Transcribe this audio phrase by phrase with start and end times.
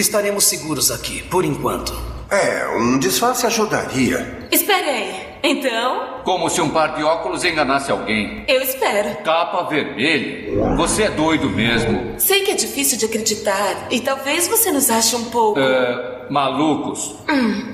[0.00, 1.92] Estaremos seguros aqui, por enquanto.
[2.30, 4.48] É, um disfarce ajudaria.
[4.50, 5.30] Espere aí.
[5.42, 8.42] Então, Como se um par de óculos enganasse alguém.
[8.48, 9.16] eu espero.
[9.22, 10.74] Capa vermelha?
[10.76, 12.14] Você é doido mesmo.
[12.18, 15.60] Sei que é difícil de acreditar e talvez você nos ache um pouco.
[15.60, 17.14] É, malucos.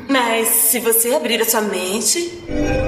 [0.08, 2.32] Mas se você abrir a sua mente,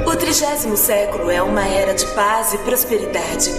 [0.05, 3.50] o trigésimo século é uma era de paz e prosperidade.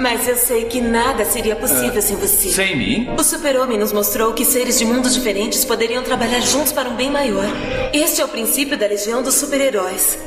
[0.00, 2.50] Mas eu sei que nada seria possível sem você.
[2.50, 3.08] Sem mim?
[3.18, 7.10] O super-homem nos mostrou que seres de mundos diferentes poderiam trabalhar juntos para um bem
[7.10, 7.46] maior.
[7.92, 10.18] Este é o princípio da legião dos super-heróis.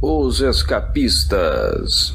[0.00, 2.14] Os escapistas.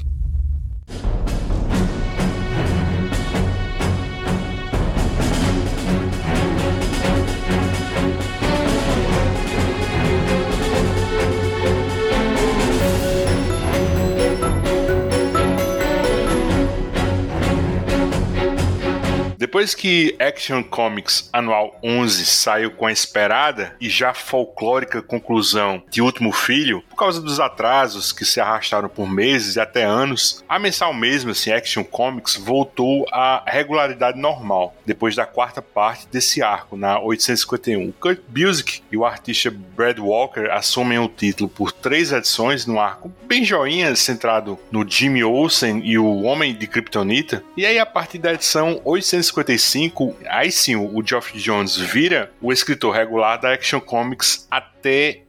[19.49, 26.03] Depois que Action Comics Anual 11 saiu com a esperada e já folclórica conclusão de
[26.03, 30.93] Último Filho, causa dos atrasos que se arrastaram por meses e até anos, a mensal
[30.93, 36.99] mesmo, assim, Action Comics, voltou à regularidade normal, depois da quarta parte desse arco, na
[36.99, 37.93] 851.
[37.93, 43.11] Kurt Busiek e o artista Brad Walker assumem o título por três edições no arco
[43.25, 48.17] bem joinha, centrado no Jimmy Olsen e o Homem de Kryptonita, e aí a partir
[48.17, 54.47] da edição 855, aí sim o Geoff Jones vira o escritor regular da Action Comics
[54.49, 54.78] até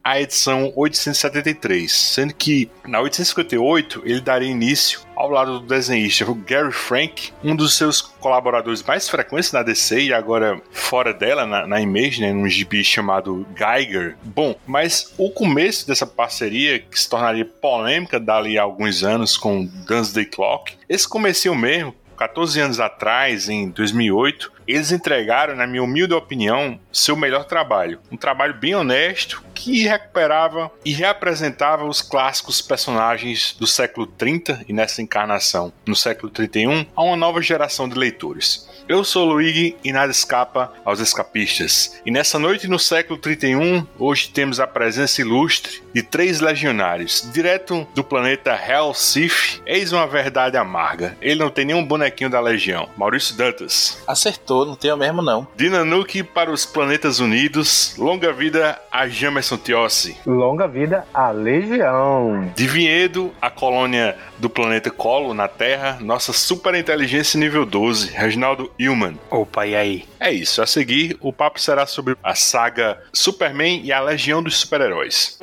[0.03, 6.73] a edição 873, sendo que na 858 ele daria início ao lado do desenhista Gary
[6.73, 11.81] Frank, um dos seus colaboradores mais frequentes na DC e agora fora dela, na, na
[11.81, 14.17] Image, né, num gibi chamado Geiger.
[14.23, 19.67] Bom, mas o começo dessa parceria, que se tornaria polêmica dali a alguns anos com
[19.87, 26.15] Dunsday Clock, esse comecinho mesmo, 14 anos atrás, em 2008, eles entregaram, na minha humilde
[26.15, 28.01] opinião, seu melhor trabalho.
[28.11, 34.73] Um trabalho bem honesto que recuperava e reapresentava os clássicos personagens do século 30 e
[34.73, 38.69] nessa encarnação, no século 31, a uma nova geração de leitores.
[38.89, 42.01] Eu sou Luigi e nada escapa aos escapistas.
[42.05, 47.87] E nessa noite no século 31, hoje temos a presença ilustre de três legionários, direto
[47.95, 49.63] do planeta Hell Sith.
[49.65, 51.17] Eis uma verdade amarga.
[51.21, 52.89] Ele não tem nenhum bonequinho da legião.
[52.97, 54.03] Maurício Dantas.
[54.09, 55.47] Acertou, não tenho mesmo não.
[55.57, 57.95] Dinanuke para os planetas unidos.
[57.99, 60.17] Longa vida a Jamerson Tiossi.
[60.27, 62.51] Longa vida à Legião.
[62.55, 68.71] De Vinhedo, a colônia do planeta Colo na Terra, nossa super inteligência nível 12, Reginaldo
[68.79, 69.19] Hillman.
[69.31, 70.05] Opa, e aí?
[70.19, 74.59] É isso, a seguir o papo será sobre a saga Superman e a Legião dos
[74.59, 75.39] Super-Heróis.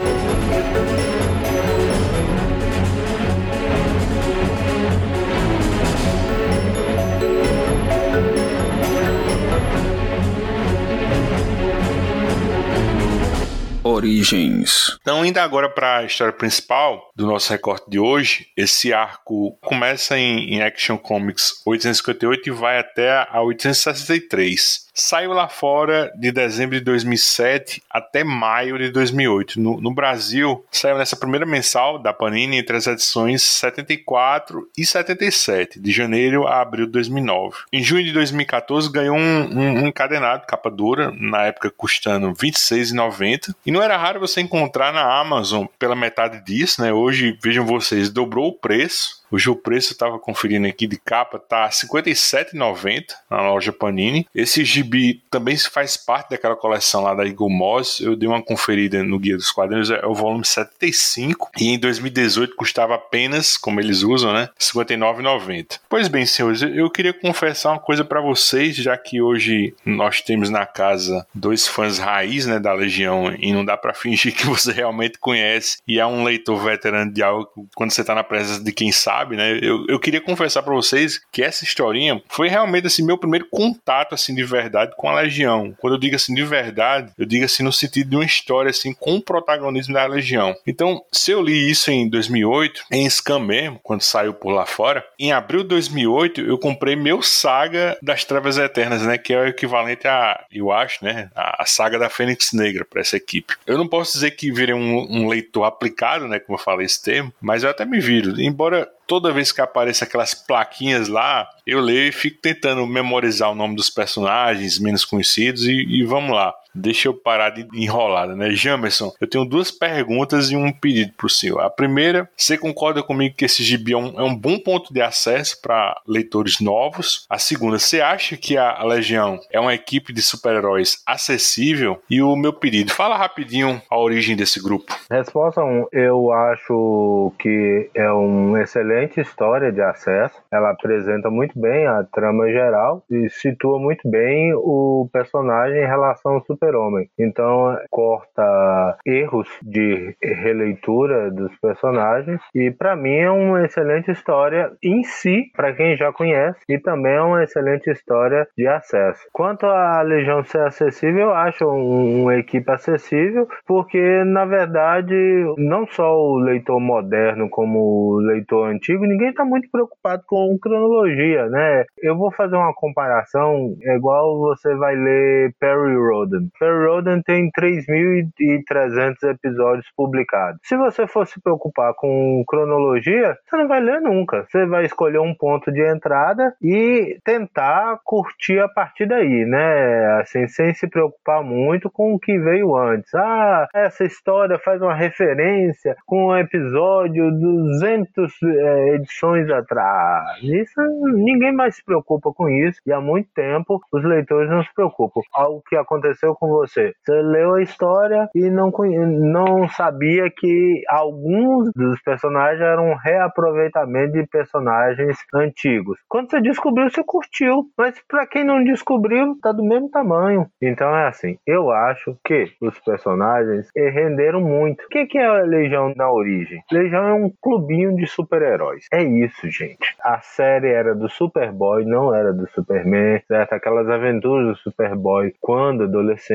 [13.98, 14.98] Origens.
[15.02, 20.18] Então, indo agora para a história principal do nosso recorte de hoje, esse arco começa
[20.18, 24.87] em, em Action Comics 858 e vai até a 863.
[25.00, 29.62] Saiu lá fora de dezembro de 2007 até maio de 2008.
[29.62, 35.80] No, no, Brasil, saiu nessa primeira mensal da Panini entre as edições 74 e 77,
[35.80, 37.58] de janeiro a abril de 2009.
[37.72, 42.34] Em junho de 2014, ganhou um, um, um encadenado, capa dura, na época custando R$
[42.34, 43.54] 26,90.
[43.68, 46.92] E não era raro você encontrar na Amazon pela metade disso, né?
[46.92, 49.17] Hoje, vejam vocês, dobrou o preço.
[49.30, 54.26] Hoje o preço estava conferindo aqui de capa tá R$ 57,90 na loja Panini.
[54.34, 58.00] Esse gibi também faz parte daquela coleção lá da Eagle Moss.
[58.00, 62.56] Eu dei uma conferida no Guia dos Quadrinhos, é o volume 75 e em 2018
[62.56, 65.80] custava apenas, como eles usam, né, R$ 59,90.
[65.90, 70.50] Pois bem, senhores, eu queria confessar uma coisa para vocês, já que hoje nós temos
[70.50, 74.72] na casa dois fãs raiz, né, da Legião e não dá para fingir que você
[74.74, 78.72] realmente conhece e é um leitor veterano de algo quando você tá na presença de
[78.72, 79.60] quem sabe sabe, né?
[79.62, 84.14] Eu, eu queria confessar para vocês que essa historinha foi realmente assim meu primeiro contato
[84.14, 85.74] assim de verdade com a Legião.
[85.80, 88.94] Quando eu digo assim de verdade, eu digo assim no sentido de uma história assim
[88.94, 90.56] com o protagonismo da Legião.
[90.66, 95.04] Então, se eu li isso em 2008, em Scam mesmo, quando saiu por lá fora,
[95.18, 99.48] em abril de 2008 eu comprei meu Saga das Trevas Eternas, né, que é o
[99.48, 103.56] equivalente a, eu acho, né, a, saga da Fênix Negra para essa equipe.
[103.66, 107.02] Eu não posso dizer que virei um, um leitor aplicado, né, como eu falei esse
[107.02, 108.40] termo, mas eu até me viro.
[108.40, 113.56] Embora toda vez que aparece aquelas plaquinhas lá, eu leio e fico tentando memorizar o
[113.56, 116.54] nome dos personagens menos conhecidos e, e vamos lá.
[116.78, 118.52] Deixa eu parar de enrolada, né?
[118.52, 121.60] Jamerson, eu tenho duas perguntas e um pedido pro senhor.
[121.62, 125.02] A primeira, você concorda comigo que esse gibi é um, é um bom ponto de
[125.02, 127.26] acesso para leitores novos?
[127.30, 132.02] A segunda, você acha que a Legião é uma equipe de super-heróis acessível?
[132.10, 134.96] E o meu pedido, fala rapidinho a origem desse grupo.
[135.10, 140.36] Resposta 1, um, eu acho que é uma excelente história de acesso.
[140.52, 146.34] Ela apresenta muito bem a trama geral e situa muito bem o personagem em relação
[146.34, 147.08] ao super-homem.
[147.18, 155.04] Então, corta erros de releitura dos personagens e para mim é uma excelente história em
[155.04, 159.22] si, para quem já conhece, e também é uma excelente história de acesso.
[159.32, 165.16] Quanto à Legião ser acessível, eu acho um, uma equipe acessível, porque na verdade
[165.58, 171.48] não só o leitor moderno como o leitor antigo, ninguém está muito preocupado com cronologia,
[171.48, 171.86] né?
[172.02, 176.50] Eu vou fazer uma comparação, é igual você vai ler Perry Roden.
[176.60, 180.60] Perry Roden tem 3.300 episódios publicados.
[180.64, 184.46] Se você for se preocupar com cronologia, você não vai ler nunca.
[184.50, 190.20] Você vai escolher um ponto de entrada e tentar curtir a partir daí, né?
[190.22, 193.14] Assim, sem se preocupar muito com o que veio antes.
[193.14, 200.42] Ah, essa história faz uma referência com um episódio 200 é, edições atrás.
[200.44, 200.82] Isso
[201.14, 205.22] ninguém mais se preocupa com isso e há muito tempo os leitores não se preocupam.
[205.34, 206.94] Algo que aconteceu com você.
[207.04, 214.14] Você leu a história e não, não sabia que alguns dos personagens eram um reaproveitamento
[214.14, 215.98] de personagens antigos.
[216.08, 220.48] Quando você descobriu, você curtiu, mas para quem não descobriu, tá do mesmo tamanho.
[220.62, 224.84] Então é assim, eu acho que os personagens renderam muito.
[224.84, 226.62] O que é a Legião na origem?
[226.72, 228.86] Legião é um clubinho de super-heróis.
[228.92, 229.96] É isso, gente.
[230.04, 233.54] A série era do Superboy, não era do Superman, certo?
[233.54, 236.27] Aquelas aventuras do Superboy quando adolescente.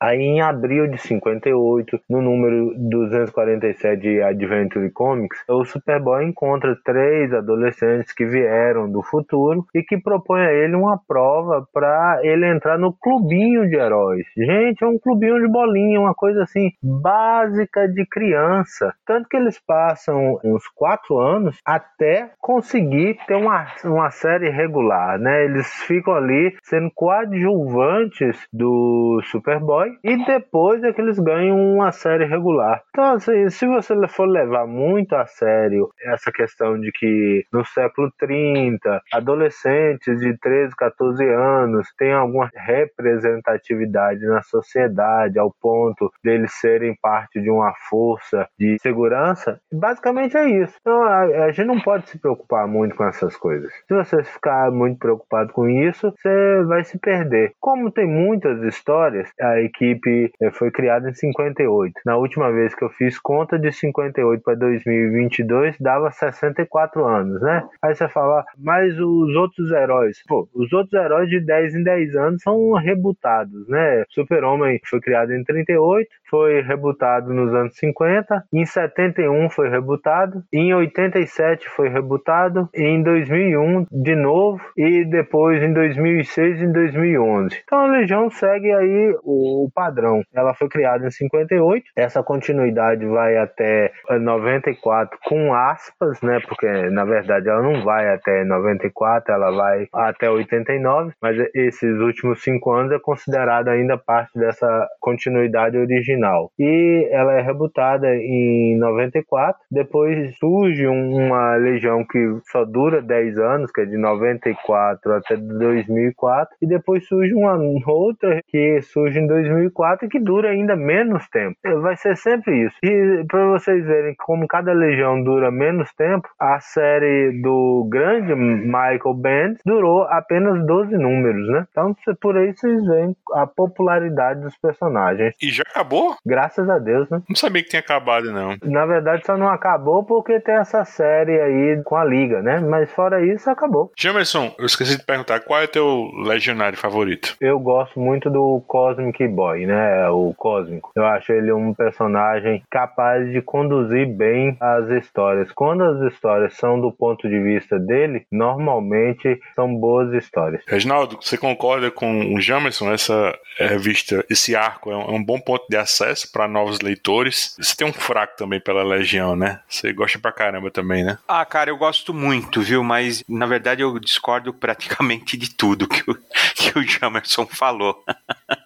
[0.00, 7.32] Aí em abril de 58, no número 247 de Adventure Comics, o Superboy encontra três
[7.32, 12.78] adolescentes que vieram do futuro e que propõem a ele uma prova para ele entrar
[12.78, 14.26] no clubinho de heróis.
[14.36, 18.94] Gente, é um clubinho de bolinha, uma coisa assim básica de criança.
[19.06, 25.44] Tanto que eles passam uns quatro anos até conseguir ter uma, uma série regular, né?
[25.44, 32.24] Eles ficam ali sendo coadjuvantes do Superboy e depois é que eles ganham uma série
[32.24, 32.82] regular.
[32.90, 38.10] Então, assim, se você for levar muito a sério essa questão de que no século
[38.18, 46.96] 30, adolescentes de 13, 14 anos têm alguma representatividade na sociedade ao ponto deles serem
[47.00, 50.74] parte de uma força de segurança, basicamente é isso.
[50.80, 53.72] Então, a, a gente não pode se preocupar muito com essas coisas.
[53.86, 57.52] Se você ficar muito preocupado com isso, você vai se perder.
[57.60, 61.94] Como tem muitas histórias, a equipe eh, foi criada em 58.
[62.04, 67.64] Na última vez que eu fiz conta de 58 para 2022, dava 64 anos, né?
[67.82, 72.16] Aí você fala, mas os outros heróis, pô, os outros heróis de 10 em 10
[72.16, 74.04] anos são rebutados, né?
[74.10, 80.74] Super-Homem foi criado em 38, foi rebutado nos anos 50, em 71 foi rebutado, em
[80.74, 87.60] 87 foi rebutado, em 2001 de novo e depois em 2006 e em 2011.
[87.64, 90.22] Então a Legião segue aí o padrão.
[90.34, 96.40] Ela foi criada em 58, essa continuidade vai até 94 com aspas, né?
[96.46, 102.42] Porque na verdade ela não vai até 94, ela vai até 89, mas esses últimos
[102.42, 106.50] cinco anos é considerada ainda parte dessa continuidade original.
[106.58, 112.18] E ela é rebutada em 94, depois surge uma legião que
[112.50, 117.56] só dura 10 anos, que é de 94 até 2004, e depois surge uma
[117.86, 121.56] outra que surge em 2004 e que dura ainda menos tempo.
[121.82, 122.76] Vai ser sempre isso.
[122.82, 129.14] E para vocês verem como cada legião dura menos tempo, a série do grande Michael
[129.14, 131.66] Bendis durou apenas 12 números, né?
[131.70, 135.34] Então por aí vocês veem a popularidade dos personagens.
[135.42, 136.16] E já acabou?
[136.24, 137.20] Graças a Deus, né?
[137.28, 138.56] Não sabia que tinha acabado, não.
[138.62, 142.60] Na verdade, só não acabou porque tem essa série aí com a Liga, né?
[142.60, 143.90] Mas fora isso, acabou.
[143.96, 147.36] Jamerson, eu esqueci de perguntar, qual é o teu legionário favorito?
[147.40, 148.62] Eu gosto muito do
[148.96, 150.08] Cosmic Boy, né?
[150.08, 150.90] O Cósmico.
[150.94, 155.52] Eu acho ele um personagem capaz de conduzir bem as histórias.
[155.52, 160.62] Quando as histórias são do ponto de vista dele, normalmente são boas histórias.
[160.66, 162.92] Reginaldo, você concorda com o Jamerson?
[162.92, 167.54] Essa revista, esse arco é um bom ponto de acesso para novos leitores.
[167.58, 169.60] Você tem um fraco também pela Legião, né?
[169.68, 171.18] Você gosta pra caramba também, né?
[171.28, 172.82] Ah, cara, eu gosto muito, viu?
[172.82, 176.14] Mas na verdade eu discordo praticamente de tudo que o,
[176.54, 178.02] que o Jamerson falou.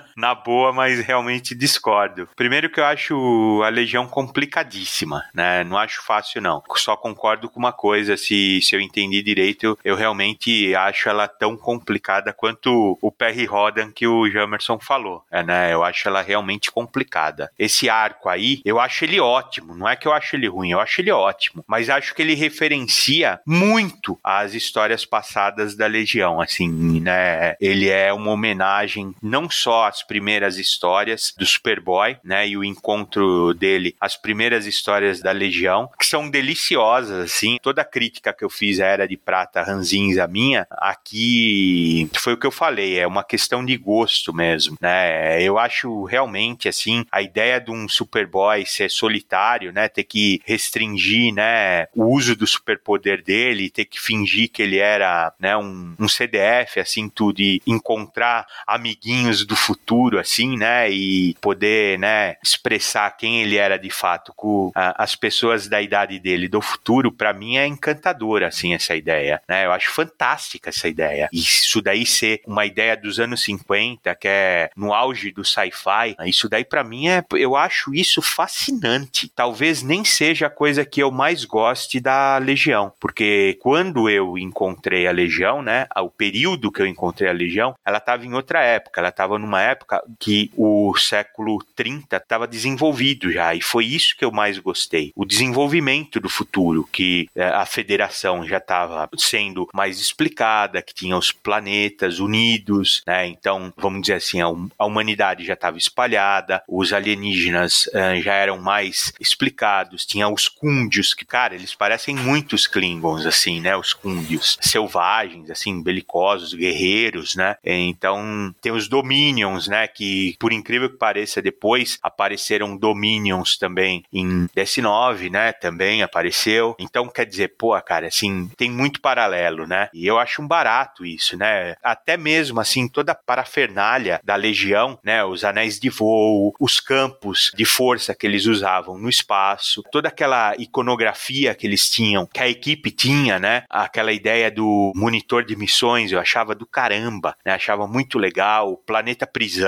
[0.15, 2.27] na boa, mas realmente discordo.
[2.35, 5.63] Primeiro que eu acho a Legião complicadíssima, né?
[5.63, 6.63] Não acho fácil, não.
[6.75, 11.55] Só concordo com uma coisa, se, se eu entendi direito, eu, realmente acho ela tão
[11.55, 15.73] complicada quanto o Perry Rodan que o Jamerson falou, é, né?
[15.73, 17.51] Eu acho ela realmente complicada.
[17.57, 19.75] Esse arco aí, eu acho ele ótimo.
[19.75, 21.63] Não é que eu acho ele ruim, eu acho ele ótimo.
[21.67, 27.55] Mas acho que ele referencia muito as histórias passadas da Legião, assim, né?
[27.59, 32.47] Ele é uma homenagem não só às primeiras histórias do Superboy, né?
[32.47, 37.57] E o encontro dele, as primeiras histórias da Legião, que são deliciosas, assim.
[37.61, 42.37] Toda a crítica que eu fiz à Era de Prata, ranzinza minha, aqui foi o
[42.37, 45.41] que eu falei, é uma questão de gosto mesmo, né?
[45.41, 49.87] Eu acho realmente, assim, a ideia de um Superboy ser solitário, né?
[49.87, 51.87] Ter que restringir, né?
[51.95, 55.55] O uso do superpoder dele, ter que fingir que ele era, né?
[55.57, 60.89] Um, um CDF, assim, tudo, e encontrar amiguinhos do futuro, assim, né?
[60.89, 62.35] E poder, né?
[62.43, 67.11] Expressar quem ele era de fato com a, as pessoas da idade dele do futuro,
[67.11, 69.65] para mim é encantadora, assim, essa ideia, né?
[69.65, 71.29] Eu acho fantástica essa ideia.
[71.31, 76.49] Isso daí ser uma ideia dos anos 50, que é no auge do sci-fi, isso
[76.49, 79.31] daí para mim é, eu acho isso fascinante.
[79.35, 85.07] Talvez nem seja a coisa que eu mais goste da Legião, porque quando eu encontrei
[85.07, 88.99] a Legião, né, o período que eu encontrei a Legião, ela estava em outra época,
[88.99, 89.80] ela estava numa época
[90.19, 95.11] que o século 30 estava desenvolvido já, e foi isso que eu mais gostei.
[95.15, 101.17] O desenvolvimento do futuro, que é, a federação já estava sendo mais explicada, que tinha
[101.17, 103.27] os planetas unidos, né?
[103.27, 109.13] Então, vamos dizer assim, a, humanidade já estava espalhada, os alienígenas uh, já eram mais
[109.19, 113.75] explicados, tinha os Kundios, que, cara, eles parecem muitos Klingons, assim, né?
[113.75, 117.55] Os Kundios, selvagens, assim, belicosos, guerreiros, né?
[117.63, 119.87] Então, tem os Dominions, né?
[119.87, 125.53] Que, por incrível que pareça, depois apareceram Dominions também em DS9, né?
[125.53, 126.75] Também apareceu.
[126.77, 129.89] Então, quer dizer, pô, cara, assim, tem muito paralelo, né?
[129.93, 131.75] E eu acho um barato isso, né?
[131.81, 135.23] Até mesmo, assim, toda a parafernália da Legião, né?
[135.23, 140.53] Os anéis de voo, os campos de força que eles usavam no espaço, toda aquela
[140.57, 143.63] iconografia que eles tinham, que a equipe tinha, né?
[143.69, 147.53] Aquela ideia do monitor de missões, eu achava do caramba, né?
[147.53, 148.75] Achava muito legal.
[148.85, 149.60] Planeta prisão,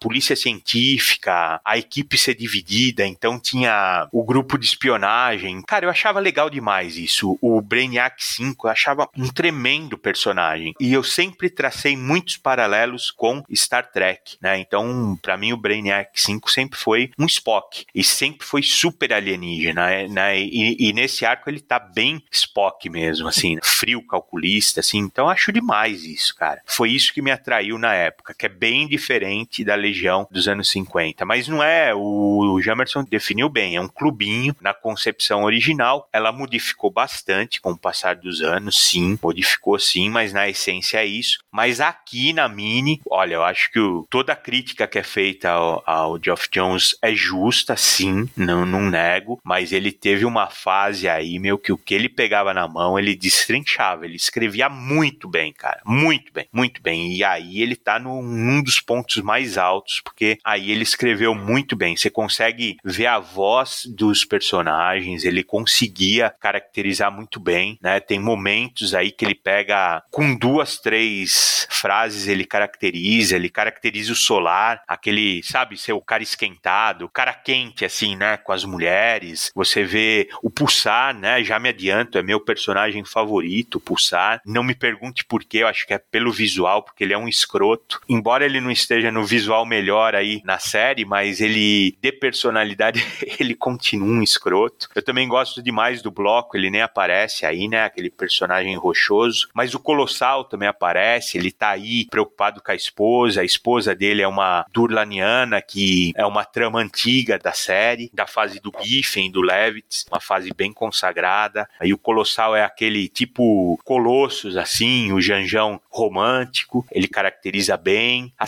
[0.00, 5.62] polícia científica, a equipe ser dividida, então tinha o grupo de espionagem.
[5.62, 7.38] Cara, eu achava legal demais isso.
[7.40, 10.74] O Brainiac 5, eu achava um tremendo personagem.
[10.80, 14.58] E eu sempre tracei muitos paralelos com Star Trek, né?
[14.58, 17.84] Então, para mim, o Brainiac 5 sempre foi um Spock.
[17.94, 20.38] E sempre foi super alienígena, né?
[20.38, 24.98] E, e nesse arco ele tá bem Spock mesmo, assim, frio, calculista, assim.
[24.98, 26.60] Então, acho demais isso, cara.
[26.66, 30.68] Foi isso que me atraiu na época, que é bem diferente da Legião dos anos
[30.70, 31.24] 50.
[31.24, 36.08] Mas não é, o Jamerson definiu bem, é um clubinho na concepção original.
[36.12, 41.06] Ela modificou bastante com o passar dos anos, sim, modificou sim, mas na essência é
[41.06, 41.38] isso.
[41.50, 45.50] Mas aqui na Mini, olha, eu acho que o, toda a crítica que é feita
[45.50, 51.08] ao, ao Geoff Jones é justa, sim, não, não nego, mas ele teve uma fase
[51.08, 55.52] aí, meu, que o que ele pegava na mão, ele destrinchava, ele escrevia muito bem,
[55.52, 57.12] cara, muito bem, muito bem.
[57.12, 61.76] E aí ele tá num, num dos pontos mais altos, porque aí ele escreveu muito
[61.76, 61.96] bem.
[61.96, 68.00] Você consegue ver a voz dos personagens, ele conseguia caracterizar muito bem, né?
[68.00, 74.16] Tem momentos aí que ele pega com duas, três frases, ele caracteriza, ele caracteriza o
[74.16, 79.52] solar, aquele, sabe, ser o cara esquentado, cara quente, assim, né, com as mulheres.
[79.54, 84.40] Você vê o Pulsar, né, já me adianto, é meu personagem favorito, o Pulsar.
[84.44, 87.28] Não me pergunte por quê, eu acho que é pelo visual, porque ele é um
[87.28, 88.00] escroto.
[88.08, 93.04] Embora ele não esteja no visual melhor aí na série, mas ele, de personalidade,
[93.38, 94.88] ele continua um escroto.
[94.94, 99.48] Eu também gosto demais do bloco, ele nem aparece aí, né, aquele personagem rochoso.
[99.54, 104.22] Mas o Colossal também aparece, ele tá aí preocupado com a esposa, a esposa dele
[104.22, 109.40] é uma Durlaniana, que é uma trama antiga da série, da fase do Giffen, do
[109.40, 111.68] Levitz, uma fase bem consagrada.
[111.80, 118.32] Aí o Colossal é aquele tipo Colossus, assim, o Janjão romântico, ele caracteriza bem.
[118.38, 118.46] A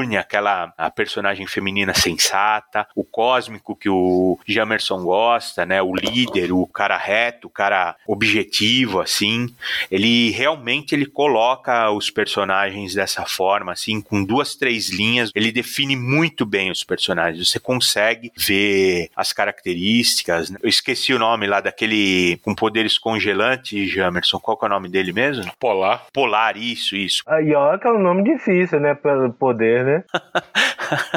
[0.00, 2.86] Saturnia, aquela a personagem feminina sensata.
[2.94, 5.82] O Cósmico, que o Jamerson gosta, né?
[5.82, 9.48] O líder, o cara reto, o cara objetivo, assim.
[9.90, 15.30] Ele realmente ele coloca os personagens dessa forma, assim, com duas, três linhas.
[15.34, 17.48] Ele define muito bem os personagens.
[17.48, 20.50] Você consegue ver as características.
[20.62, 24.38] Eu esqueci o nome lá daquele com poderes congelantes, Jamerson.
[24.38, 25.50] Qual que é o nome dele mesmo?
[25.58, 26.06] Polar.
[26.12, 27.22] Polar, isso, isso.
[27.26, 28.94] A Yoka é um nome difícil, né?
[28.94, 29.89] Pelo poder, né?
[29.90, 30.02] É, é,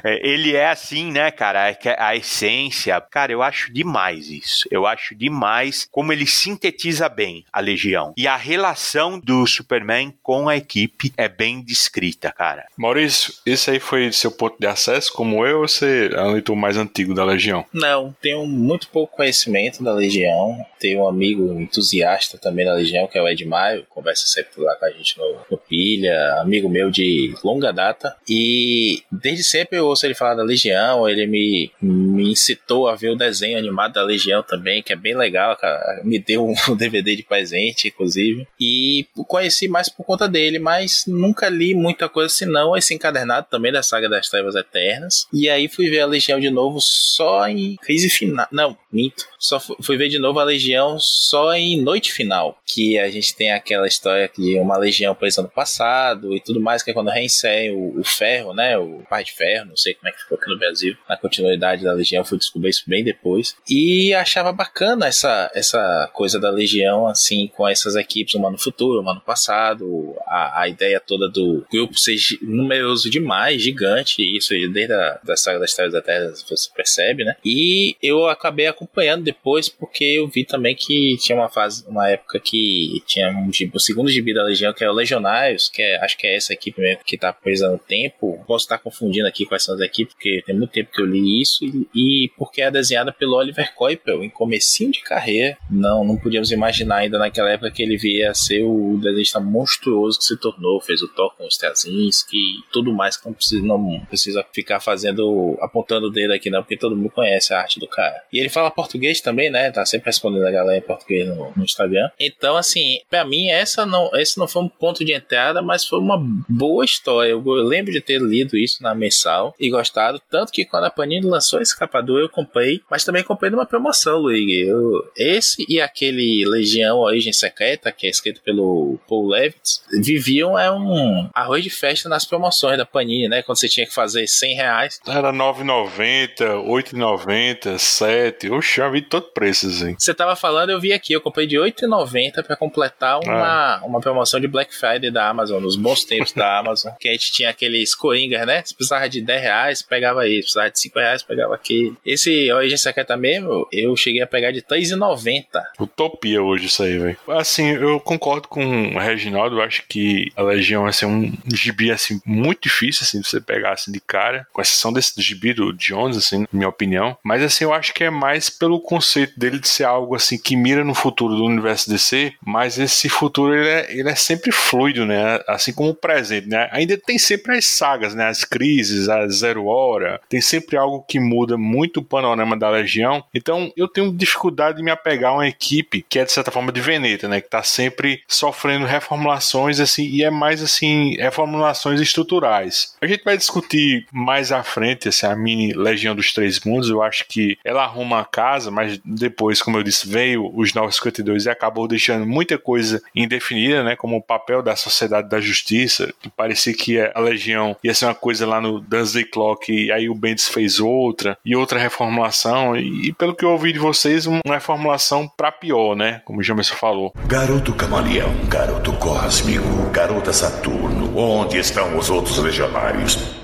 [0.06, 1.70] ele é assim, né, cara?
[1.70, 3.00] É a essência.
[3.02, 4.68] Cara, eu acho demais isso.
[4.72, 8.14] Eu acho demais como ele sintetiza bem a Legião.
[8.18, 12.66] E a relação do Superman com a equipe é bem descrita, cara.
[12.78, 16.56] Maurício, esse aí foi seu ponto de acesso, como eu, ou você é um leitor
[16.56, 17.66] mais antigo da Legião?
[17.74, 20.66] Não, tenho muito pouco conhecimento da Legião.
[20.80, 24.76] Tenho um amigo entusiasta também da Legião, que é o Ed Maio, conversa sempre lá
[24.76, 28.16] com a gente no, no Pilha, amigo meu de longa data.
[28.28, 33.10] E desde sempre eu ouço ele falar da Legião, ele me, me incitou a ver
[33.10, 36.02] o desenho animado da Legião também, que é bem legal, cara.
[36.04, 38.46] Me deu um DVD de presente, inclusive.
[38.60, 43.72] E conheci mais por conta dele, mas nunca li muita coisa senão esse encadernado também
[43.72, 45.26] da saga das Trevas Eternas.
[45.32, 48.48] E aí fui ver a Legião de novo só em crise final.
[48.52, 49.26] Não, minto.
[49.40, 52.58] Só fui ver de novo a Legião só em Noite Final.
[52.66, 56.84] Que a gente tem aquela história de uma Legião presa no passado e tudo mais,
[56.84, 58.78] que é quando reinsere o, o Ferro, né?
[58.78, 60.98] O Pai de Ferro, não sei como é que ficou aqui no Brasil.
[61.08, 63.56] Na continuidade da Legião, fui descobrir isso bem depois.
[63.70, 69.02] E achava bacana essa, essa coisa da Legião, assim, com essas equipes, uma no futuro,
[69.02, 70.16] uma no passado.
[70.26, 74.24] A, a ideia toda do grupo ser numeroso demais, gigante.
[74.36, 77.36] Isso desde a da saga das Trevas da Terra você percebe, né?
[77.46, 82.40] E eu acabei acompanhando depois porque eu vi também que tinha uma fase, uma época
[82.40, 86.18] que tinha um o segundo gibi da Legião, que é o Legionários, que é, acho
[86.18, 88.44] que é essa equipe mesmo que tá presa no tempo.
[88.48, 91.42] Posso estar confundindo aqui quais são as equipes, porque tem muito tempo que eu li
[91.42, 95.58] isso, e, e porque é desenhada pelo Oliver Coipel, em comecinho de carreira.
[95.70, 100.20] Não, não podíamos imaginar ainda naquela época que ele via a ser o desenhista monstruoso
[100.20, 103.66] que se tornou, fez o Thor com os Straczynski e tudo mais que não precisa,
[103.66, 107.80] não precisa ficar fazendo, apontando o dedo aqui não, porque todo mundo conhece a arte
[107.80, 108.22] do cara.
[108.32, 109.72] E ele fala português também, né?
[109.72, 112.10] Tá sempre respondendo a galera em português no, no Instagram.
[112.20, 116.00] Então, assim, para mim, essa não, esse não foi um ponto de entrada, mas foi
[116.00, 116.18] uma
[116.50, 117.32] boa história.
[117.32, 120.22] Eu, eu lembro de ter lido isso na mensal e gostado.
[120.30, 124.20] Tanto que quando a Panini lançou esse escapador, eu comprei, mas também comprei numa promoção,
[124.20, 124.62] Luigi.
[124.62, 130.72] Eu, esse e aquele Legião Origem Secreta, que é escrito pelo Paul Levitz, viviam é
[130.72, 133.42] um arroz de festa nas promoções da Panini, né?
[133.42, 135.00] Quando você tinha que fazer 100 reais.
[135.08, 138.50] Era 9,90, 8,90, 7.
[138.52, 139.96] Oxe, eu vi todo preço, assim.
[139.98, 143.82] Você tava falando, eu vi aqui, eu comprei de 8,90 para completar uma, ah.
[143.86, 147.32] uma promoção de Black Friday da Amazon, nos bons tempos da Amazon, que a gente
[147.32, 148.64] tinha aqueles coringas, né?
[148.66, 150.44] Se precisava de 10 reais, pegava isso.
[150.44, 151.94] Precisava de 5 reais, pegava aquele.
[152.06, 155.44] Esse Origem Secreta mesmo, eu cheguei a pegar de 3,90.
[155.80, 157.18] Utopia hoje isso aí, velho.
[157.28, 158.64] Assim, eu concordo com
[158.96, 163.22] o Reginaldo, eu acho que a Legião vai ser um gibi, assim, muito difícil, assim,
[163.22, 166.70] de você pegar, assim, de cara, com exceção desse gibi do Jones, assim, na minha
[166.70, 167.18] opinião.
[167.24, 170.56] Mas, assim, eu acho que é mais pelo conceito dele de ser algo, assim, que
[170.56, 175.06] mira no futuro do universo DC, mas esse futuro, ele é, ele é sempre fluido,
[175.06, 175.40] né?
[175.48, 176.70] Assim como o presente, né?
[176.72, 178.28] Ainda tem sempre as sagas, né?
[178.28, 183.24] As crises, a Zero Hora, tem sempre algo que muda muito o panorama da Legião.
[183.34, 186.72] Então, eu tenho dificuldade de me apegar a uma equipe que é, de certa forma,
[186.72, 187.42] de Veneta, né?
[187.42, 192.96] Que tá sempre sofrendo reformulações, assim, e é mais, assim, reformulações estruturais.
[193.02, 196.90] A gente vai discutir mais à frente, assim, a mini Legião dos Três Mundos.
[196.90, 201.46] Eu acho que ela arruma a casa, mas depois, como eu disse, veio os 952
[201.46, 203.96] e acabou deixando muita coisa indefinida, né?
[203.96, 208.16] Como o papel da Sociedade da Justiça, que parecia que a Legião ia ser uma
[208.16, 213.08] coisa lá no Dance Clock, e aí o Bendis fez outra, e outra reformulação, e,
[213.08, 216.22] e pelo que eu ouvi de vocês, uma reformulação para pior, né?
[216.26, 217.14] Como o Jamerson falou.
[217.26, 223.43] Garoto camaleão, garoto cósmico, garota Saturno, onde estão os outros legionários?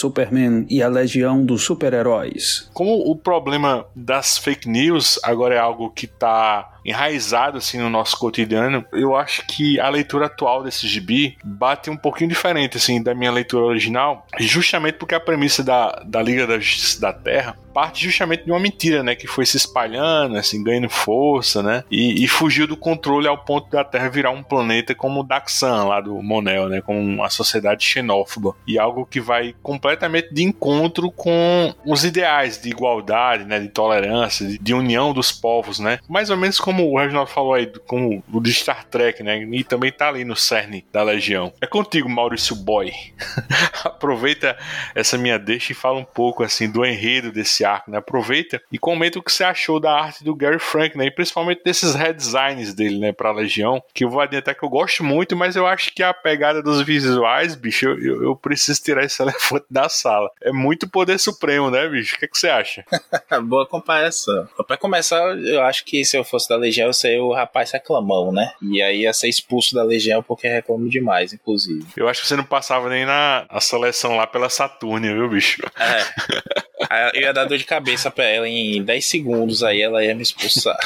[0.00, 2.70] Superman e a Legião dos Super-Heróis.
[2.72, 8.18] Como o problema das fake news agora é algo que está enraizado assim no nosso
[8.18, 13.14] cotidiano, eu acho que a leitura atual desse gibi bate um pouquinho diferente assim da
[13.14, 18.04] minha leitura original, justamente porque a premissa da, da Liga da Justiça da Terra parte
[18.04, 22.28] justamente de uma mentira, né, que foi se espalhando, assim, ganhando força, né, e, e
[22.28, 26.20] fugiu do controle ao ponto da Terra virar um planeta como o Daxan, lá do
[26.22, 32.04] Monel, né, como uma sociedade xenófoba, e algo que vai completamente de encontro com os
[32.04, 36.58] ideais de igualdade, né, de tolerância, de, de união dos povos, né, mais ou menos
[36.58, 39.42] como como o Reginaldo falou aí, como o de Star Trek, né?
[39.42, 41.52] E também tá ali no cerne da Legião.
[41.60, 42.92] É contigo, Maurício Boy.
[43.84, 44.56] Aproveita
[44.94, 47.98] essa minha deixa e fala um pouco assim do enredo desse arco, né?
[47.98, 51.06] Aproveita e comenta o que você achou da arte do Gary Frank, né?
[51.06, 55.02] E principalmente desses redesigns dele, né, pra Legião, que eu vou adiantar que eu gosto
[55.02, 59.04] muito, mas eu acho que a pegada dos visuais, bicho, eu, eu, eu preciso tirar
[59.04, 60.30] esse elefante da sala.
[60.40, 62.14] É muito poder supremo, né, bicho?
[62.14, 62.84] O que, é que você acha?
[63.42, 64.48] Boa comparação.
[64.68, 68.52] Pra começar, eu acho que se eu fosse da Legião, seria o rapaz reclamão, né?
[68.62, 71.86] E aí ia ser expulso da Legião porque reclamo demais, inclusive.
[71.96, 75.62] Eu acho que você não passava nem na seleção lá pela Saturnia, viu, bicho?
[75.78, 76.60] É.
[77.14, 80.22] Eu ia dar dor de cabeça pra ela em 10 segundos, aí ela ia me
[80.22, 80.78] expulsar.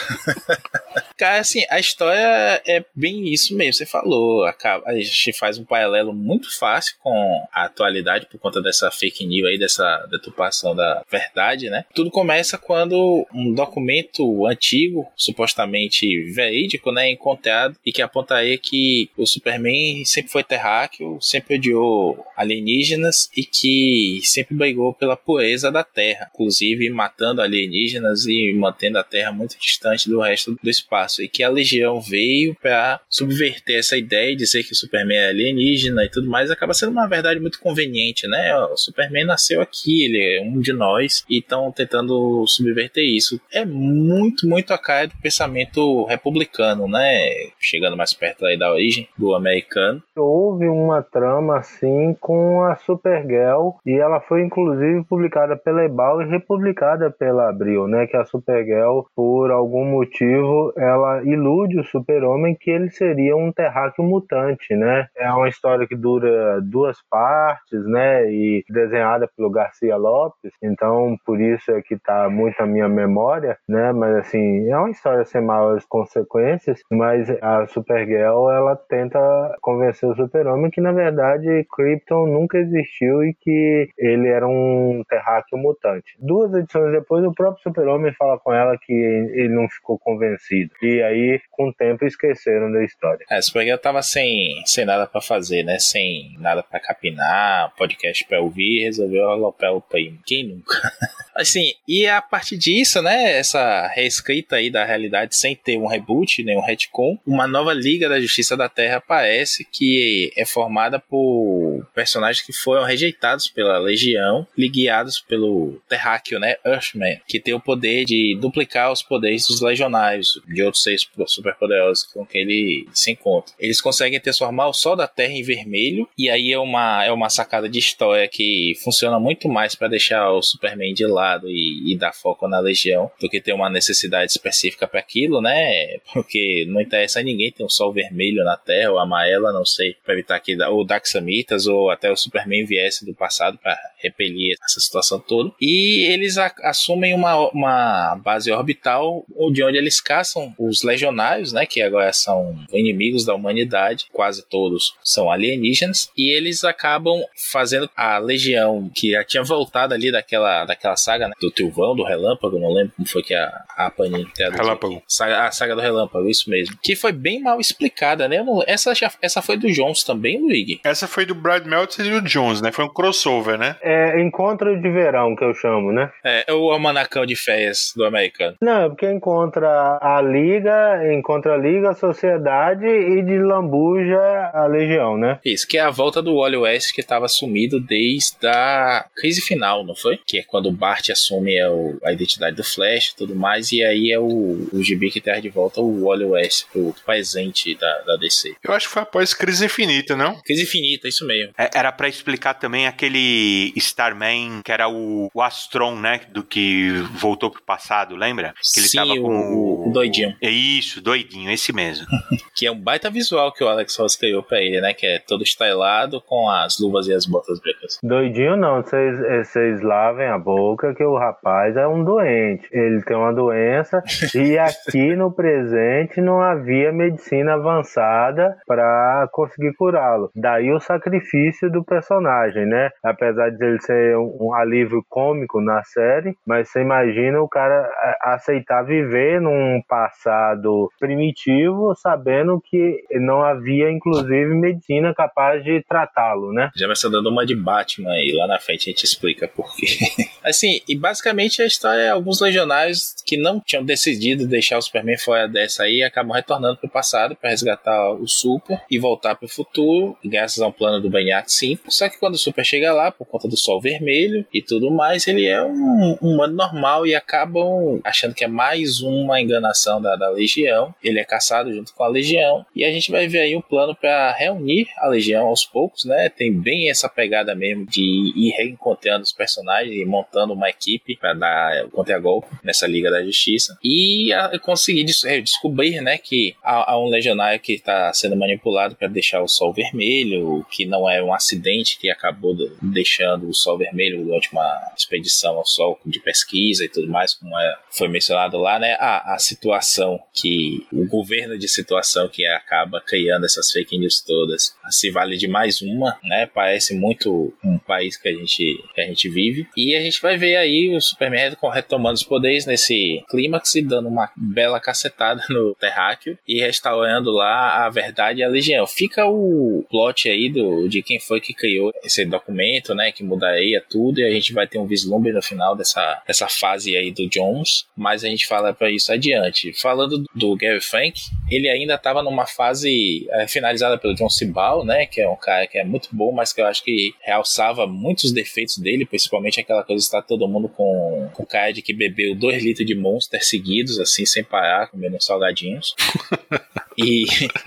[1.16, 4.44] Cara, assim, a história é bem isso mesmo, você falou.
[4.44, 9.48] A gente faz um paralelo muito fácil com a atualidade por conta dessa fake news
[9.48, 11.84] aí, dessa deturpação da verdade, né?
[11.94, 19.08] Tudo começa quando um documento antigo, supostamente verídico, né, é encontrado e que apontaria que
[19.16, 25.83] o Superman sempre foi terráqueo, sempre odiou alienígenas e que sempre brigou pela pureza da
[25.84, 31.28] Terra, inclusive matando alienígenas e mantendo a Terra muito distante do resto do espaço e
[31.28, 36.04] que a Legião veio para subverter essa ideia e dizer que o Superman é alienígena
[36.04, 38.54] e tudo mais, acaba sendo uma verdade muito conveniente, né?
[38.56, 43.40] O Superman nasceu aqui, ele é um de nós e estão tentando subverter isso.
[43.52, 47.28] É muito, muito a cara do pensamento republicano, né?
[47.58, 50.02] Chegando mais perto aí da origem do americano.
[50.16, 56.26] Houve uma trama assim com a Supergirl e ela foi inclusive publicada pela Ebal e
[56.26, 58.06] republicada pela Abril, né?
[58.06, 64.04] Que a Supergirl, por algum motivo, ela ilude o super-homem que ele seria um terráqueo
[64.04, 65.06] mutante, né?
[65.16, 68.30] É uma história que dura duas partes, né?
[68.30, 73.56] E desenhada pelo Garcia Lopes, então por isso é que tá muito a minha memória,
[73.68, 73.92] né?
[73.92, 79.18] Mas assim, é uma história sem maiores consequências, mas a Supergirl, ela tenta
[79.60, 85.58] convencer o super-homem que na verdade Krypton nunca existiu e que ele era um terráqueo
[85.64, 86.14] mutante.
[86.18, 90.70] Duas edições depois, o próprio super-homem fala com ela que ele não ficou convencido.
[90.82, 93.24] E aí, com o tempo, esqueceram da história.
[93.30, 95.78] É, Supergirl tava sem, sem nada para fazer, né?
[95.78, 100.18] Sem nada para capinar, podcast para ouvir, resolveu aloprar o primo.
[100.26, 100.74] Quem nunca?
[101.34, 103.38] assim, e a partir disso, né?
[103.38, 108.08] Essa reescrita aí da realidade sem ter um reboot, nem um retcon, uma nova Liga
[108.08, 111.63] da Justiça da Terra aparece que é formada por
[111.94, 116.56] personagens que foram rejeitados pela Legião, guiados pelo Terráqueo, né?
[116.64, 122.04] Earthman, que tem o poder de duplicar os poderes dos legionários, de outros seres superpoderosos
[122.04, 123.54] com que ele se encontra.
[123.58, 127.28] Eles conseguem transformar o Sol da Terra em vermelho, e aí é uma, é uma
[127.28, 131.96] sacada de história que funciona muito mais para deixar o Superman de lado e, e,
[131.96, 135.98] dar foco na Legião do que ter uma necessidade específica para aquilo, né?
[136.12, 139.96] Porque não interessa a ninguém ter um Sol vermelho na Terra ou amarela, não sei,
[140.04, 144.80] para evitar que o Daxamitas ou até o Superman viesse do passado para repelir essa
[144.80, 145.52] situação toda.
[145.60, 151.80] E eles assumem uma, uma base orbital de onde eles caçam os legionários, né, que
[151.80, 158.90] agora são inimigos da humanidade, quase todos são alienígenas, e eles acabam fazendo a legião
[158.94, 162.92] que já tinha voltado ali daquela, daquela saga né, do Trilvão, do Relâmpago, não lembro
[162.96, 164.30] como foi que a, a Panini.
[164.38, 165.02] Relâmpago.
[165.06, 166.76] Saga, a saga do Relâmpago, isso mesmo.
[166.82, 168.42] Que foi bem mal explicada, né?
[168.42, 170.80] Não, essa, já, essa foi do Jones também, Luigi?
[170.84, 172.72] Essa foi do Brad Meltzer e do Jones, né?
[172.72, 173.76] Foi um crossover, né?
[173.80, 176.10] É encontro de verão que eu chamo, né?
[176.24, 178.56] É, o almanacão de férias do americano.
[178.60, 184.66] Não, é porque encontra a Liga, encontra a Liga, a Sociedade e de Lambuja a
[184.66, 185.38] Legião, né?
[185.44, 189.84] Isso, que é a volta do Wally West que estava sumido desde a crise final,
[189.84, 190.18] não foi?
[190.26, 191.68] Que é quando o Bart assume a,
[192.04, 195.40] a identidade do Flash e tudo mais, e aí é o, o gibi que traz
[195.40, 198.54] de volta o Wally West pro presente da, da DC.
[198.62, 200.40] Eu acho que foi após Crise Infinita, não?
[200.42, 201.43] Crise Infinita, isso mesmo.
[201.56, 206.20] É, era para explicar também aquele Starman que era o, o Astron, né?
[206.30, 208.54] Do que voltou pro passado, lembra?
[208.72, 210.36] Que ele Sim, tava o, com o doidinho.
[210.40, 212.06] É isso, doidinho, esse mesmo.
[212.54, 214.94] que é um baita visual que o Alex Ross criou pra ele, né?
[214.94, 217.83] Que é todo estilado com as luvas e as botas brancas.
[218.02, 222.68] Doidinho não, vocês lavem a boca que o rapaz é um doente.
[222.72, 224.02] Ele tem uma doença
[224.34, 230.30] e aqui no presente não havia medicina avançada para conseguir curá-lo.
[230.34, 232.90] Daí o sacrifício do personagem, né?
[233.02, 237.88] Apesar de ele ser um alívio cômico na série, mas você imagina o cara
[238.22, 246.70] aceitar viver num passado primitivo, sabendo que não havia, inclusive, medicina capaz de tratá-lo, né?
[246.76, 249.74] Já vai ser dando uma de Batman e lá na frente a gente explica por
[249.76, 249.86] quê.
[250.42, 255.18] assim, e basicamente a história é alguns legionários que não tinham decidido deixar o Superman
[255.18, 260.16] fora dessa aí acabam retornando pro passado para resgatar o Super e voltar pro futuro,
[260.24, 261.90] graças a um plano do Brainiac 5.
[261.90, 265.26] Só que quando o Super chega lá, por conta do Sol Vermelho e tudo mais,
[265.26, 270.16] ele é um, um humano normal e acabam achando que é mais uma enganação da,
[270.16, 270.94] da Legião.
[271.02, 273.94] Ele é caçado junto com a Legião e a gente vai ver aí um plano
[273.94, 276.28] para reunir a Legião aos poucos, né?
[276.28, 281.34] Tem bem essa pegada mesmo de ir reencontrando os personagens e montando uma equipe para
[281.34, 286.98] dar contra-golpe nessa Liga da Justiça e a, conseguir des descobrir, né, que há, há
[286.98, 291.32] um legionário que está sendo manipulado para deixar o Sol Vermelho, que não é um
[291.32, 296.88] acidente que acabou deixando o Sol Vermelho durante uma expedição ao Sol de pesquisa e
[296.88, 298.96] tudo mais, como é, foi mencionado lá, né?
[298.98, 304.74] A, a situação que o governo de situação que acaba criando essas fake news todas
[304.90, 306.46] se vale de mais uma, né?
[306.46, 309.66] Parece muito um país que a gente, que a gente vive.
[309.76, 314.08] E a gente vai ver aí o Superman retomando os poderes nesse clímax e dando
[314.08, 318.86] uma bela cacetada no terráqueo e restaurando lá a verdade e a legião.
[318.86, 323.12] Fica o plot aí do, de quem foi que criou esse documento, né?
[323.12, 326.96] Que mudaria tudo e a gente vai ter um vislumbre no final dessa, dessa fase
[326.96, 329.72] aí do Jones, mas a gente fala para isso adiante.
[329.80, 335.06] Falando do Gary Frank, ele ainda estava numa fase é, finalizada pelo John Cibal, né?
[335.06, 337.14] Que é um cara que é muito bom, mas que eu acho que
[337.44, 341.92] realçava muitos defeitos dele, principalmente aquela coisa de estar todo mundo com, com cara que
[341.92, 345.94] bebeu dois litros de Monster seguidos, assim, sem parar, comendo salgadinhos.
[346.96, 347.24] E.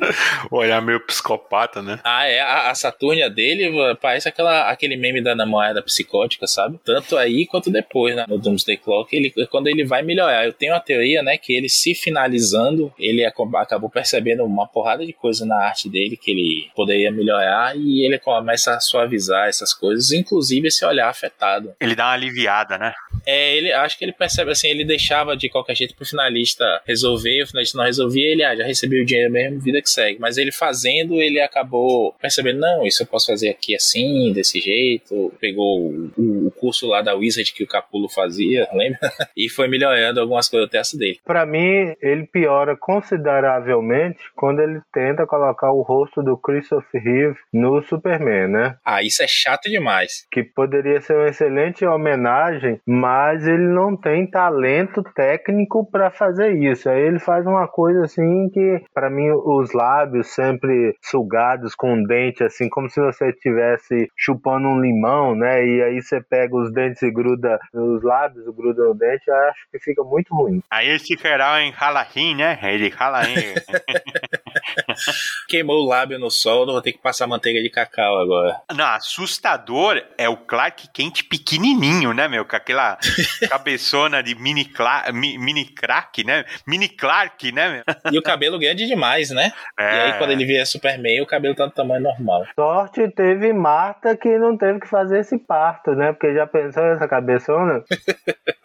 [0.51, 1.99] Olhar meio psicopata, né?
[2.03, 2.39] Ah, é.
[2.39, 6.79] A, a Saturnia dele parece aquela, aquele meme da namorada psicótica, sabe?
[6.83, 8.25] Tanto aí quanto depois, né?
[8.27, 10.45] No Doomsday Clock, ele, quando ele vai melhorar.
[10.45, 15.13] Eu tenho a teoria, né, que ele se finalizando, ele acabou percebendo uma porrada de
[15.13, 20.11] coisa na arte dele que ele poderia melhorar e ele começa a suavizar essas coisas,
[20.11, 21.73] inclusive esse olhar afetado.
[21.79, 22.93] Ele dá uma aliviada, né?
[23.25, 27.43] É, ele acho que ele percebe assim, ele deixava de qualquer jeito pro finalista resolver,
[27.43, 30.19] o finalista não resolvia, ele ah, já recebeu o dinheiro mesmo, vida que segue.
[30.19, 35.33] Mas ele fazendo, ele acabou percebendo, não, isso eu posso fazer aqui assim, desse jeito.
[35.39, 38.99] Pegou o, o, o curso lá da Wizard que o Capulo fazia, lembra?
[39.35, 41.19] e foi melhorando algumas coisas do teste dele.
[41.25, 47.81] Para mim, ele piora consideravelmente quando ele tenta colocar o rosto do Christopher Reeve no
[47.83, 48.75] Superman, né?
[48.85, 50.25] Ah, isso é chato demais.
[50.31, 56.89] Que poderia ser uma excelente homenagem, mas ele não tem talento técnico para fazer isso.
[56.89, 62.03] Aí ele faz uma coisa assim que, para mim, os lábios sempre sugados com um
[62.03, 65.65] dente, assim, como se você estivesse chupando um limão, né?
[65.65, 69.79] E aí você pega os dentes e gruda nos lábios, gruda no dente, acho que
[69.79, 70.61] fica muito ruim.
[70.69, 72.59] Aí esse cara em Halloween, né?
[72.63, 73.21] Ele rala
[75.47, 78.61] Queimou o lábio no sol, vou ter que passar manteiga de cacau agora.
[78.75, 82.45] Não, assustador é o Clark Kent pequenininho, né, meu?
[82.45, 82.97] Com aquela
[83.49, 86.45] cabeçona de mini, Cla mini crack, né?
[86.65, 87.83] Mini Clark, né, meu?
[88.11, 89.51] E o cabelo grande demais, né?
[89.77, 89.83] É.
[89.83, 92.45] E aí quando ele via Superman, o cabelo tá do tamanho normal.
[92.55, 96.11] Sorte teve Marta que não teve que fazer esse parto, né?
[96.11, 97.83] Porque já pensou nessa cabeçona?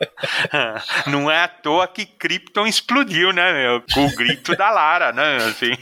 [1.06, 3.82] não é à toa que Krypton explodiu, né, meu?
[3.92, 5.36] Com o grito da Lara, né?
[5.36, 5.72] Assim.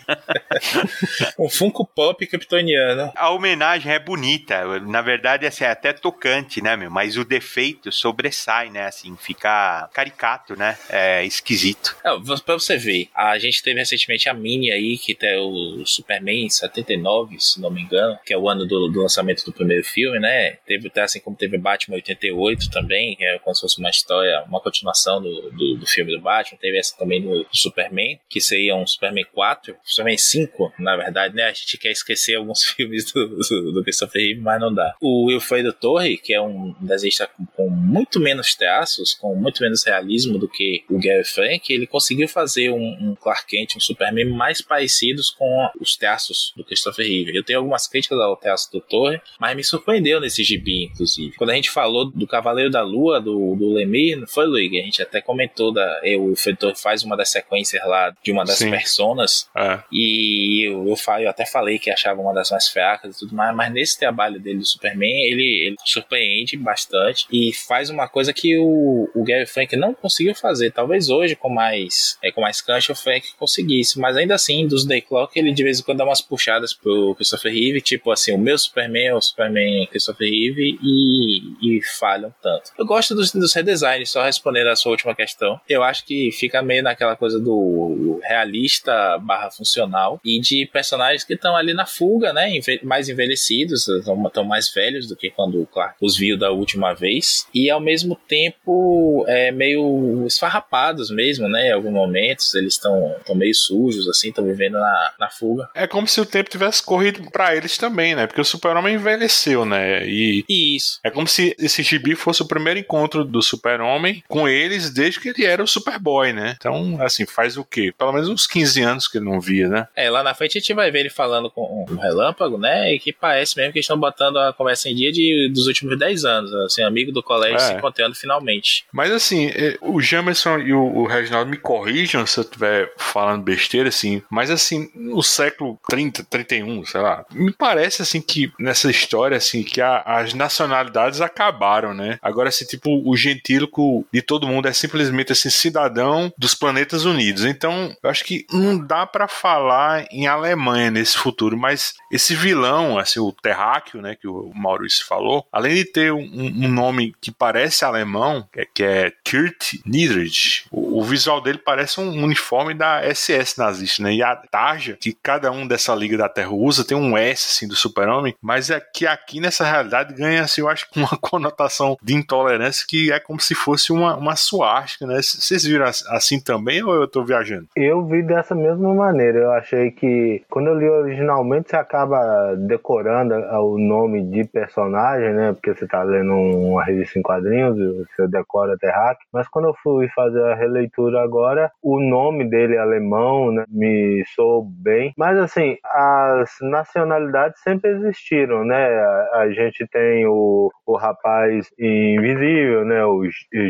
[1.38, 3.12] um Funko Pop kryptoniano.
[3.14, 4.80] A homenagem é bonita.
[4.80, 6.90] Na verdade, assim, é até tocante, né, meu?
[6.90, 8.86] Mas o defeito sobressai, né?
[8.86, 10.76] Assim, fica caricato, né?
[10.88, 11.96] É esquisito.
[12.04, 12.10] É,
[12.44, 17.36] pra você ver, a gente teve recentemente a Mini aí, que tem o Superman 79,
[17.38, 20.56] se não me engano, que é o ano do, do lançamento do primeiro filme, né?
[20.66, 24.42] Teve até assim como teve Batman 88 também, que é como se fosse uma história,
[24.48, 26.58] uma continuação do, do, do filme do Batman.
[26.60, 31.44] Teve essa também do Superman, que seria um Superman 4, Superman 5, na verdade, né?
[31.44, 34.94] A gente quer esquecer alguns filmes do, do, do Christopher Reeve, mas não dá.
[35.00, 39.84] O Wilfredo Torre, que é um desenhista com, com muito menos traços, com muito menos
[39.84, 44.29] realismo do que o Gary Frank, ele conseguiu fazer um, um Clark Kent, um Superman
[44.30, 47.36] mais parecidos com os traços do Christopher Reeve.
[47.36, 51.36] Eu tenho algumas críticas ao traço do Torre, mas me surpreendeu nesse gibi, inclusive.
[51.36, 54.80] Quando a gente falou do Cavaleiro da Lua, do, do Lemir, não foi, Luigi?
[54.80, 58.44] A gente até comentou, da, eu, o Torre faz uma das sequências lá de uma
[58.44, 58.70] das Sim.
[58.70, 59.80] personas, é.
[59.92, 63.54] e eu, eu, eu, até falei que achava uma das mais fracas e tudo mais,
[63.54, 68.32] mas nesse trabalho dele do Superman, ele, ele surpreende bastante e faz faz uma coisa
[68.32, 70.70] que o, o Gary Frank não conseguiu fazer.
[70.70, 73.98] Talvez hoje, com mais é, com mais cancha, o Frank conseguisse.
[73.98, 77.14] Mas ainda assim, dos Day Clock, ele de vez em quando dá umas puxadas pro
[77.14, 82.32] Christopher Reeve, tipo assim, o meu Superman é o Superman Christopher Reeve e, e falham
[82.42, 82.70] tanto.
[82.78, 85.60] Eu gosto dos, dos redesigns, só respondendo a sua última questão.
[85.68, 91.34] Eu acho que fica meio naquela coisa do realista barra funcional e de personagens que
[91.34, 92.50] estão ali na fuga, né?
[92.82, 97.46] Mais envelhecidos, estão mais velhos do que quando o Clark os viu da última vez.
[97.54, 101.68] E ao mesmo tempo é, meio esfarrapados mesmo, né?
[101.68, 105.68] Em alguns momentos eles estão meio sujos, assim, estão vivendo na, na fuga.
[105.74, 108.26] É como se o tempo tivesse corrido para eles também, né?
[108.26, 110.06] Porque o Super-Homem envelheceu, né?
[110.06, 111.00] E Isso.
[111.02, 115.28] É como se esse gibi fosse o primeiro encontro do Super-Homem com eles desde que
[115.28, 116.54] ele era o Superboy, né?
[116.56, 117.92] Então, assim, faz o quê?
[117.96, 119.88] Pelo menos uns 15 anos que ele não via, né?
[119.94, 122.92] É, lá na frente a gente vai ver ele falando com o Relâmpago, né?
[122.92, 126.24] E que parece mesmo que estão botando a conversa em dia de, dos últimos 10
[126.24, 127.60] anos, assim, amigo do colégio é.
[127.60, 128.84] se encontrando finalmente.
[128.92, 133.42] Mas assim, é, o Jamerson e o, o Reginaldo me corrijam se eu estiver falando
[133.42, 133.89] besteira,
[134.30, 139.62] mas assim, no século 30, 31, sei lá, me parece assim que nessa história, assim,
[139.62, 142.18] que a, as nacionalidades acabaram, né?
[142.22, 147.44] Agora, assim, tipo, o gentílico de todo mundo é simplesmente assim, cidadão dos planetas unidos.
[147.44, 152.98] Então, eu acho que não dá para falar em Alemanha nesse futuro, mas esse vilão,
[152.98, 157.30] assim, o terráqueo, né, que o Maurício falou, além de ter um, um nome que
[157.30, 162.74] parece alemão, que é, que é Kurt Niedrich, o, o, visual dele parece um uniforme
[162.74, 164.14] da SS nazista, né?
[164.14, 167.68] E a tarja que cada um dessa Liga da Terra usa tem um S, assim,
[167.68, 171.96] do super-homem, mas é que aqui nessa realidade ganha, assim, eu acho que uma conotação
[172.02, 175.16] de intolerância que é como se fosse uma, uma suástica, né?
[175.16, 177.66] Vocês viram assim também ou eu tô viajando?
[177.76, 179.38] Eu vi dessa mesma maneira.
[179.38, 185.52] Eu achei que quando eu li originalmente você acaba decorando o nome de personagem, né?
[185.52, 187.76] Porque você tá lendo uma revista em quadrinhos,
[188.16, 189.20] você decora Terrac.
[189.32, 193.64] Mas quando eu fui fazer a releitura agora, o nome dele é alemão, né?
[193.70, 195.12] Me soou bem.
[195.16, 198.86] Mas assim, as nacionalidades sempre existiram, né?
[198.86, 203.04] A, a gente tem o, o rapaz invisível, né?
[203.04, 203.22] O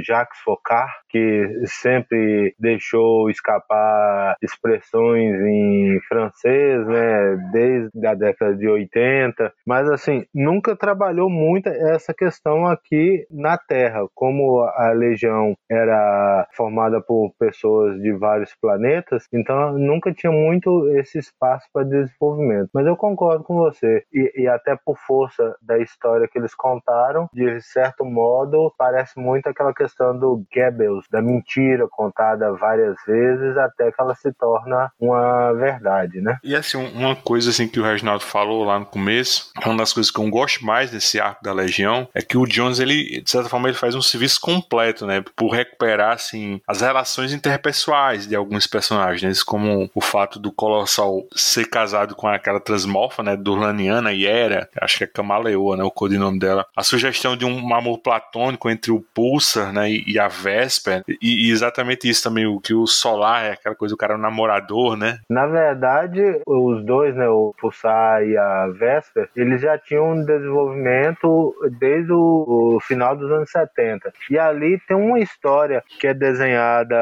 [0.03, 7.37] Jacques Faucard, que sempre deixou escapar expressões em francês, né?
[7.53, 9.53] Desde a década de 80.
[9.67, 14.07] Mas assim, nunca trabalhou muito essa questão aqui na Terra.
[14.15, 21.19] Como a Legião era formada por pessoas de vários planetas, então nunca tinha muito esse
[21.19, 22.71] espaço para desenvolvimento.
[22.73, 24.05] Mas eu concordo com você.
[24.13, 29.49] E, e até por força da história que eles contaram, de certo modo, parece muito
[29.49, 35.53] aquela questão do Goebbels, da mentira contada várias vezes até que ela se torna uma
[35.53, 36.39] verdade, né?
[36.43, 40.11] E assim, uma coisa assim que o Reginaldo falou lá no começo, uma das coisas
[40.11, 43.49] que eu gosto mais desse arco da Legião é que o Jones, ele, de certa
[43.49, 45.23] forma, ele faz um serviço completo, né?
[45.37, 51.65] Por recuperar, assim, as relações interpessoais de alguns personagens, como o fato do Colossal ser
[51.67, 53.37] casado com aquela transmorfa, né?
[53.37, 55.85] Durlaniana e Era, acho que é Camaleoa, né?
[55.85, 56.67] O codinome dela.
[56.77, 59.91] A sugestão de um amor platônico entre o Pulsar, né?
[59.91, 61.03] E, a Vesper.
[61.09, 64.17] E, e, exatamente isso também, o que o Solar é aquela coisa, o cara é
[64.17, 65.19] um namorador, né?
[65.29, 67.29] Na verdade, os dois, né?
[67.29, 73.31] O Pulsar e a Vesper, eles já tinham um desenvolvimento desde o, o final dos
[73.31, 74.13] anos 70.
[74.31, 76.97] E ali tem uma história que é desenhada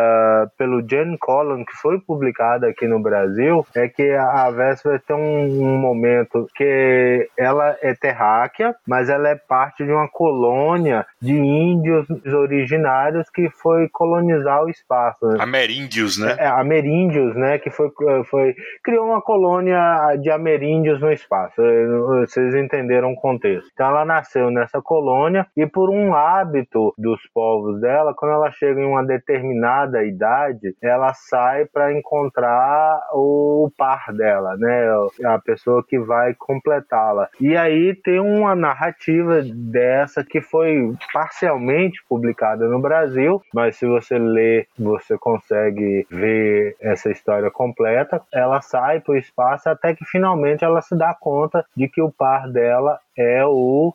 [0.57, 5.63] pelo Jane Collin, que foi publicada aqui no Brasil, é que a Vesper tem um,
[5.63, 12.07] um momento que ela é terráquea, mas ela é parte de uma colônia de índios
[12.27, 15.27] originários que foi colonizar o espaço.
[15.27, 15.37] Né?
[15.41, 16.37] Ameríndios, né?
[16.39, 17.59] É, ameríndios, né?
[17.59, 17.91] Que foi,
[18.25, 21.61] foi criou uma colônia de ameríndios no espaço.
[22.07, 23.69] Vocês entenderam o contexto.
[23.73, 28.81] Então ela nasceu nessa colônia e por um hábito dos povos dela, quando ela chega
[28.81, 32.58] em uma determinada idade, ela sai para encontrar
[33.13, 34.89] o par dela, né?
[35.25, 37.29] A pessoa que vai completá-la.
[37.41, 44.19] E aí tem uma narrativa dessa que foi parcialmente publicada no Brasil, mas se você
[44.19, 48.21] ler, você consegue ver essa história completa.
[48.33, 52.11] Ela sai para o espaço até que finalmente ela se dá conta de que o
[52.11, 53.93] par dela é o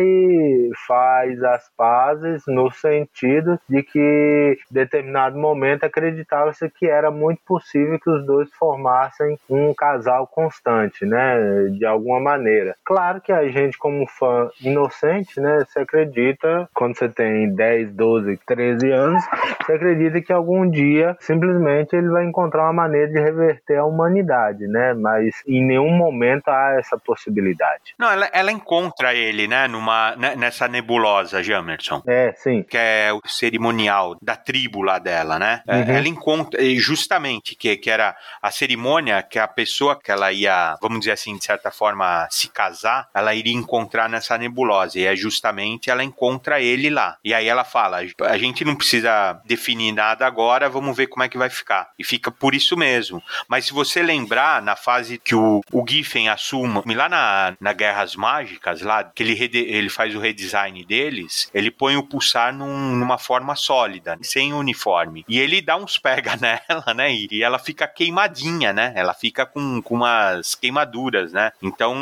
[0.00, 7.40] e faz as pazes no sentido de que em determinado momento acreditava-se que era muito
[7.46, 12.74] possível que os dois formassem um casal constante, né, de alguma maneira.
[12.84, 18.38] Claro que a gente como fã inocente, né, se acredita quando você tem 10, 12,
[18.46, 19.22] 13 anos,
[19.64, 24.66] você acredita que algum dia simplesmente ele vai encontrar uma maneira de reverter a humanidade,
[24.66, 24.94] né?
[24.94, 27.94] Mas em nenhum momento há essa possibilidade.
[27.98, 32.02] Não, ela, ela encontra ele, né, numa, nessa nebulosa, Jamerson.
[32.06, 32.62] É, sim.
[32.62, 35.62] Que é o cerimonial da tribo lá dela, né?
[35.66, 35.96] É, Uhum.
[35.96, 41.00] Ela encontra, justamente, que, que era a cerimônia que a pessoa que ela ia, vamos
[41.00, 44.98] dizer assim, de certa forma, se casar, ela iria encontrar nessa nebulosa.
[44.98, 47.16] E é justamente ela encontra ele lá.
[47.24, 51.28] E aí ela fala: a gente não precisa definir nada agora, vamos ver como é
[51.28, 51.90] que vai ficar.
[51.98, 53.22] E fica por isso mesmo.
[53.48, 58.14] Mas se você lembrar, na fase que o, o Giffen assume, lá na, na Guerras
[58.22, 63.18] Mágicas, lá, que ele, ele faz o redesign deles, ele põe o pulsar num- numa
[63.18, 65.24] forma sólida, sem uniforme.
[65.28, 67.12] E ele dá uns pega nela, né?
[67.12, 68.92] E, e ela fica queimadinha, né?
[68.94, 71.50] Ela fica com, com umas queimaduras, né?
[71.60, 71.94] Então,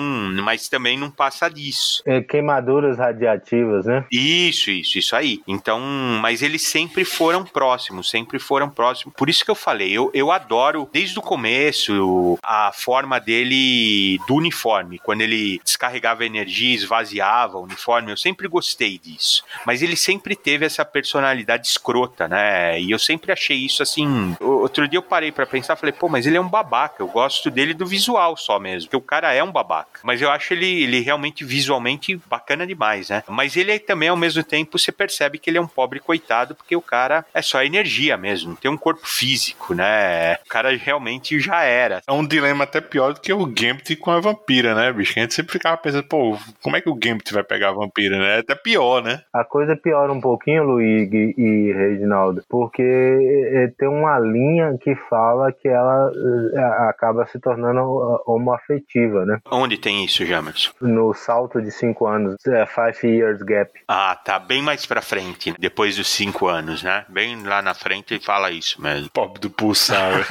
[0.45, 2.03] mas também não passa disso.
[2.05, 4.05] É, queimaduras radiativas, né?
[4.13, 5.41] Isso, isso, isso aí.
[5.49, 5.81] Então,
[6.21, 9.15] mas eles sempre foram próximos, sempre foram próximos.
[9.17, 14.35] Por isso que eu falei, eu, eu adoro desde o começo a forma dele do
[14.35, 15.61] uniforme, quando ele
[16.01, 19.45] descarregava energia, esvaziava o uniforme, eu sempre gostei disso.
[19.67, 22.81] Mas ele sempre teve essa personalidade escrota, né?
[22.81, 24.37] E eu sempre achei isso assim.
[24.41, 27.03] Outro dia eu parei pra pensar, falei, pô, mas ele é um babaca.
[27.03, 30.01] Eu gosto dele do visual só mesmo, porque o cara é um babaca.
[30.03, 33.23] Mas eu acho ele, ele realmente visualmente bacana demais, né?
[33.29, 36.75] Mas ele também, ao mesmo tempo, você percebe que ele é um pobre coitado, porque
[36.75, 40.35] o cara é só energia mesmo, tem um corpo físico, né?
[40.47, 42.03] O cara realmente já era.
[42.07, 45.13] É um dilema até pior do que o Gambit com a vampira, né, bicho?
[45.13, 47.73] Que a gente sempre ficava pensando, pô, como é que o Gambit vai pegar a
[47.73, 48.37] vampira, né?
[48.37, 49.23] É até pior, né?
[49.33, 55.53] A coisa piora um pouquinho, Luigi e Reginaldo, porque eh, tem uma linha que fala
[55.53, 56.11] que ela
[56.55, 57.81] eh, acaba se tornando
[58.27, 59.39] homoafetiva, né?
[59.51, 60.71] Onde tem isso, Jamerson?
[60.81, 63.71] No salto de cinco anos, é, Five Years Gap.
[63.89, 65.57] Ah, tá bem mais pra frente, né?
[65.59, 67.05] depois dos cinco anos, né?
[67.09, 69.11] Bem lá na frente fala isso mesmo.
[69.11, 70.27] Pobre do pulsar.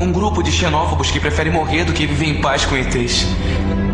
[0.00, 2.76] Um grupo de xenófobos que prefere morrer do que viver em paz com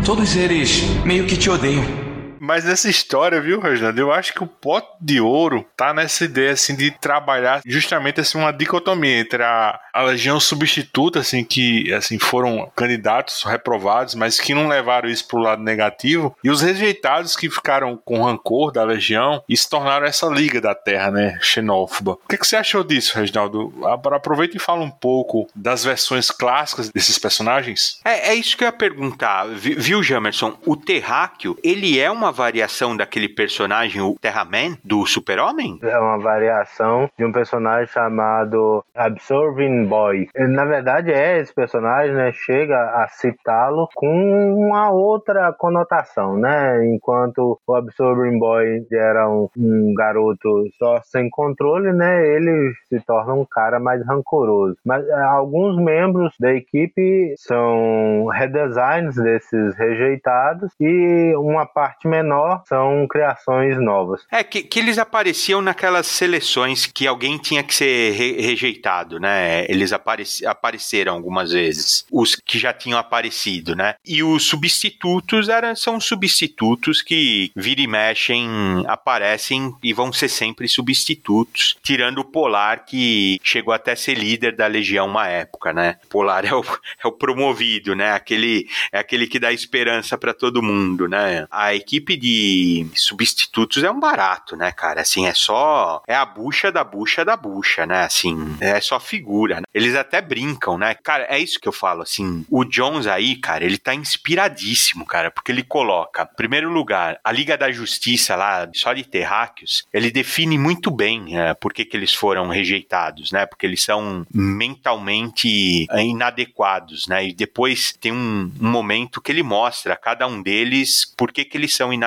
[0.05, 2.04] Todos eles meio que te odeiam.
[2.45, 3.99] Mas nessa história, viu, Reginaldo?
[3.99, 8.37] Eu acho que o pote de ouro tá nessa ideia, assim, de trabalhar justamente, assim,
[8.37, 14.53] uma dicotomia entre a, a legião substituta, assim, que, assim, foram candidatos reprovados, mas que
[14.53, 19.43] não levaram isso pro lado negativo, e os rejeitados que ficaram com rancor da legião
[19.49, 22.11] e se tornaram essa liga da terra, né, xenófoba.
[22.13, 23.73] O que, que você achou disso, Reginaldo?
[23.85, 27.99] Apro- Aproveita e fala um pouco das versões clássicas desses personagens.
[28.05, 30.57] É, é isso que eu ia perguntar, vi- viu, Jamerson?
[30.65, 35.79] O Terráqueo, ele é uma variação daquele personagem, o Terraman, do Super-Homem?
[35.81, 40.27] É uma variação de um personagem chamado Absorbing Boy.
[40.35, 42.31] Na verdade, é esse personagem, né?
[42.33, 46.85] Chega a citá-lo com uma outra conotação, né?
[46.85, 52.27] Enquanto o Absorbing Boy era um, um garoto só sem controle, né?
[52.27, 54.77] Ele se torna um cara mais rancoroso.
[54.85, 62.24] Mas é, alguns membros da equipe são redesigns desses rejeitados e uma parte menor
[62.67, 64.21] são criações novas.
[64.31, 69.65] É, que, que eles apareciam naquelas seleções que alguém tinha que ser re- rejeitado, né?
[69.69, 72.05] Eles apareci- apareceram algumas vezes.
[72.11, 73.95] Os que já tinham aparecido, né?
[74.05, 78.47] E os substitutos eram, são substitutos que vira e mexem,
[78.87, 84.67] aparecem e vão ser sempre substitutos, tirando o Polar, que chegou até ser líder da
[84.67, 85.97] Legião uma época, né?
[86.09, 86.63] Polar é o,
[87.03, 88.11] é o promovido, né?
[88.13, 91.47] Aquele, é aquele que dá esperança pra todo mundo, né?
[91.51, 95.01] A equipe de substitutos é um barato, né, cara?
[95.01, 96.01] Assim, é só.
[96.07, 98.03] É a bucha da bucha da bucha, né?
[98.03, 99.57] Assim, é só figura.
[99.57, 99.63] né?
[99.73, 100.93] Eles até brincam, né?
[100.95, 102.45] Cara, é isso que eu falo, assim.
[102.49, 107.31] O Jones aí, cara, ele tá inspiradíssimo, cara, porque ele coloca, em primeiro lugar, a
[107.31, 111.95] Liga da Justiça lá, só de terráqueos, ele define muito bem é, por que, que
[111.95, 113.45] eles foram rejeitados, né?
[113.45, 117.27] Porque eles são mentalmente inadequados, né?
[117.27, 121.57] E depois tem um, um momento que ele mostra cada um deles por que, que
[121.57, 122.04] eles são inadequados,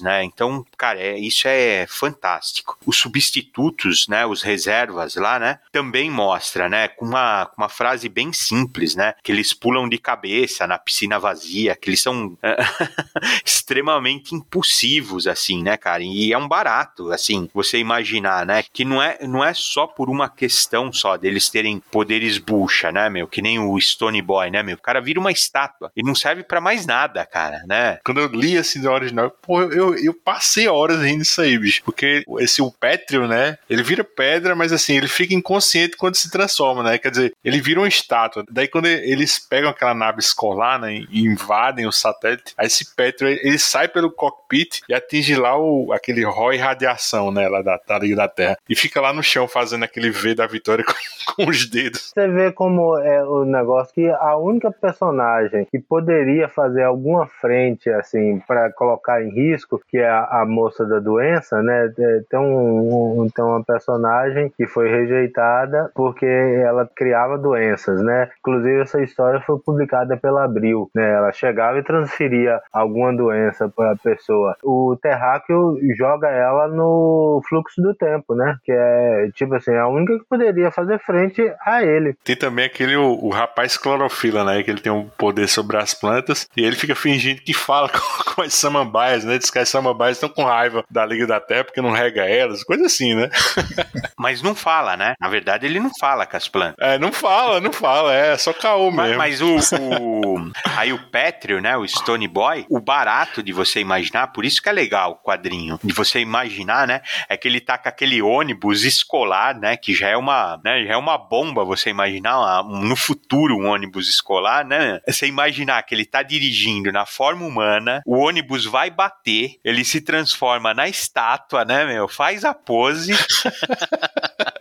[0.00, 0.24] né?
[0.24, 2.78] Então, cara, é, isso é fantástico.
[2.86, 4.26] Os substitutos, né?
[4.26, 5.58] Os reservas lá, né?
[5.72, 6.88] Também mostra, né?
[6.88, 9.14] Com uma, uma frase bem simples, né?
[9.22, 12.36] Que eles pulam de cabeça na piscina vazia, que eles são
[13.44, 16.02] extremamente impulsivos, assim, né, cara?
[16.02, 18.62] E é um barato, assim, você imaginar, né?
[18.72, 23.08] Que não é, não é só por uma questão só deles terem poderes bucha, né,
[23.08, 23.26] meu?
[23.26, 24.76] Que nem o Stone Boy, né, meu?
[24.76, 27.98] O cara vira uma estátua e não serve pra mais nada, cara, né?
[28.04, 29.30] Quando eu li assim da original.
[29.42, 31.82] Pô, eu, eu passei horas rindo disso aí, bicho.
[31.84, 33.58] Porque esse o Pétrio, né?
[33.68, 36.98] Ele vira pedra, mas assim, ele fica inconsciente quando se transforma, né?
[36.98, 38.44] Quer dizer, ele vira uma estátua.
[38.50, 41.04] Daí quando eles pegam aquela nave escolar, né?
[41.10, 45.92] E invadem o satélite, aí esse Pétrio, ele sai pelo cockpit e atinge lá o,
[45.92, 47.48] aquele ROI radiação, né?
[47.48, 48.58] Lá da, da da Terra.
[48.68, 52.12] E fica lá no chão fazendo aquele V da vitória com, com os dedos.
[52.14, 57.88] Você vê como é o negócio que a única personagem que poderia fazer alguma frente,
[57.90, 61.92] assim, para colocar em risco, que é a, a, moça da doença, né?
[61.98, 68.30] É, tem, um, um, tem uma personagem que foi rejeitada porque ela criava doenças, né?
[68.40, 71.12] Inclusive, essa história foi publicada pela Abril, né?
[71.12, 74.56] Ela chegava e transferia alguma doença para a pessoa.
[74.62, 78.56] O terráqueo joga ela no fluxo do tempo, né?
[78.64, 82.14] Que é, tipo assim, a única que poderia fazer frente a ele.
[82.24, 84.62] Tem também aquele, o, o rapaz clorofila, né?
[84.62, 88.34] Que ele tem um poder sobre as plantas e ele fica fingindo que fala com,
[88.34, 89.38] com as samambaias, né?
[89.38, 92.62] Diz que as samambaias estão com raiva da Liga da Terra porque não rega elas,
[92.62, 93.30] coisa assim, né?
[94.18, 95.14] Mas não fala, né?
[95.20, 96.76] Na verdade, ele não fala com as plantas.
[96.78, 99.18] É, não fala, não fala, é só caô mesmo.
[99.18, 101.76] Mas, mas o, o, Aí o Pétrio, né?
[101.76, 105.78] O Stone Boy, o barato de você imaginar, por isso que é legal o quadrinho,
[105.82, 107.00] de você imaginar, né?
[107.28, 109.76] É que ele tá com aquele ônibus escolar, né?
[109.76, 114.08] Que já é uma, né, já é uma bomba você imaginar no futuro um ônibus
[114.08, 115.00] escolar, né?
[115.06, 120.00] Você imaginar que ele tá dirigindo na forma humana, o ônibus vai bater, ele se
[120.00, 122.08] transforma na estátua, né, meu?
[122.08, 123.12] Faz a pose.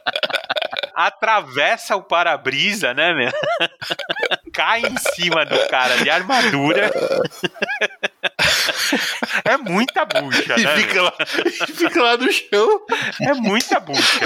[0.95, 3.31] atravessa o para-brisa, né, meu?
[4.53, 6.91] Cai em cima do cara de armadura.
[9.43, 10.77] É muita bucha, e né?
[10.77, 11.13] Fica lá,
[11.45, 12.81] e fica lá no chão.
[13.21, 14.19] É muita bucha.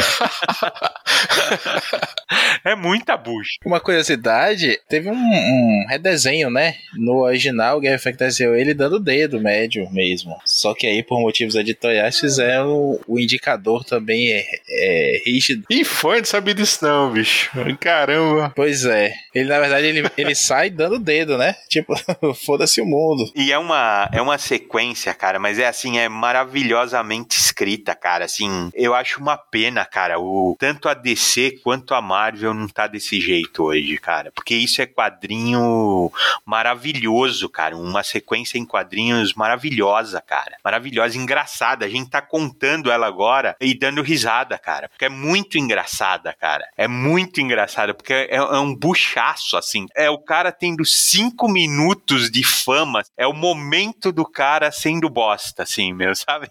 [2.64, 3.58] É muita bucha.
[3.66, 6.76] Uma curiosidade, teve um, um redesenho, né?
[6.94, 10.38] No original, Frank desenhou ele dando o dedo médio mesmo.
[10.58, 15.66] Só que aí, por motivos editoriais, fizeram o indicador também é, é rígido.
[15.70, 17.52] E foi, não sabia disso não, bicho.
[17.80, 18.52] Caramba.
[18.56, 19.14] Pois é.
[19.36, 21.56] Ele, na verdade, ele, ele sai dando o dedo, né?
[21.70, 21.94] Tipo,
[22.46, 23.32] foda-se o mundo.
[23.36, 28.26] E é uma, é uma sequência, cara, mas é assim, é maravilhosamente escrita, cara.
[28.26, 32.88] Assim, eu acho uma pena, cara, o tanto a DC quanto a Marvel não tá
[32.88, 34.32] desse jeito hoje, cara.
[34.34, 36.12] Porque isso é quadrinho
[36.46, 37.78] maravilhoso, cara.
[37.78, 40.47] Uma sequência em quadrinhos maravilhosa, cara.
[40.64, 41.86] Maravilhosa, engraçada.
[41.86, 44.90] A gente tá contando ela agora e dando risada, cara.
[44.90, 46.68] Porque é muito engraçada, cara.
[46.78, 49.86] É muito engraçada, porque é, é um buchaço, assim.
[49.96, 53.04] É o cara tendo cinco minutos de fama.
[53.18, 56.50] É o momento do cara sendo bosta, assim, meu, sabe?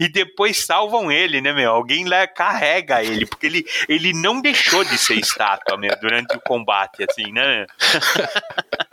[0.00, 1.70] e depois salvam ele, né, meu?
[1.70, 6.40] Alguém lá carrega ele, porque ele, ele não deixou de ser estátua, meu, durante o
[6.40, 7.66] combate, assim, né?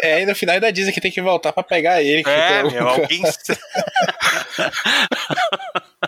[0.00, 2.22] É, e no final ainda dizem que tem que voltar para pegar ele.
[2.26, 3.22] é, meu, alguém...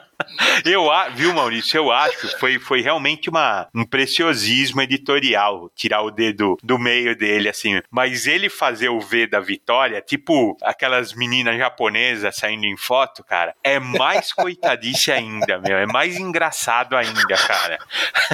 [0.64, 1.77] Eu, viu, Maurício?
[1.79, 7.49] Eu acho foi, foi realmente uma, um preciosismo editorial tirar o dedo do meio dele,
[7.49, 7.81] assim.
[7.91, 13.55] Mas ele fazer o V da vitória, tipo aquelas meninas japonesas saindo em foto, cara,
[13.62, 15.77] é mais coitadice ainda, meu.
[15.77, 17.79] É mais engraçado ainda, cara.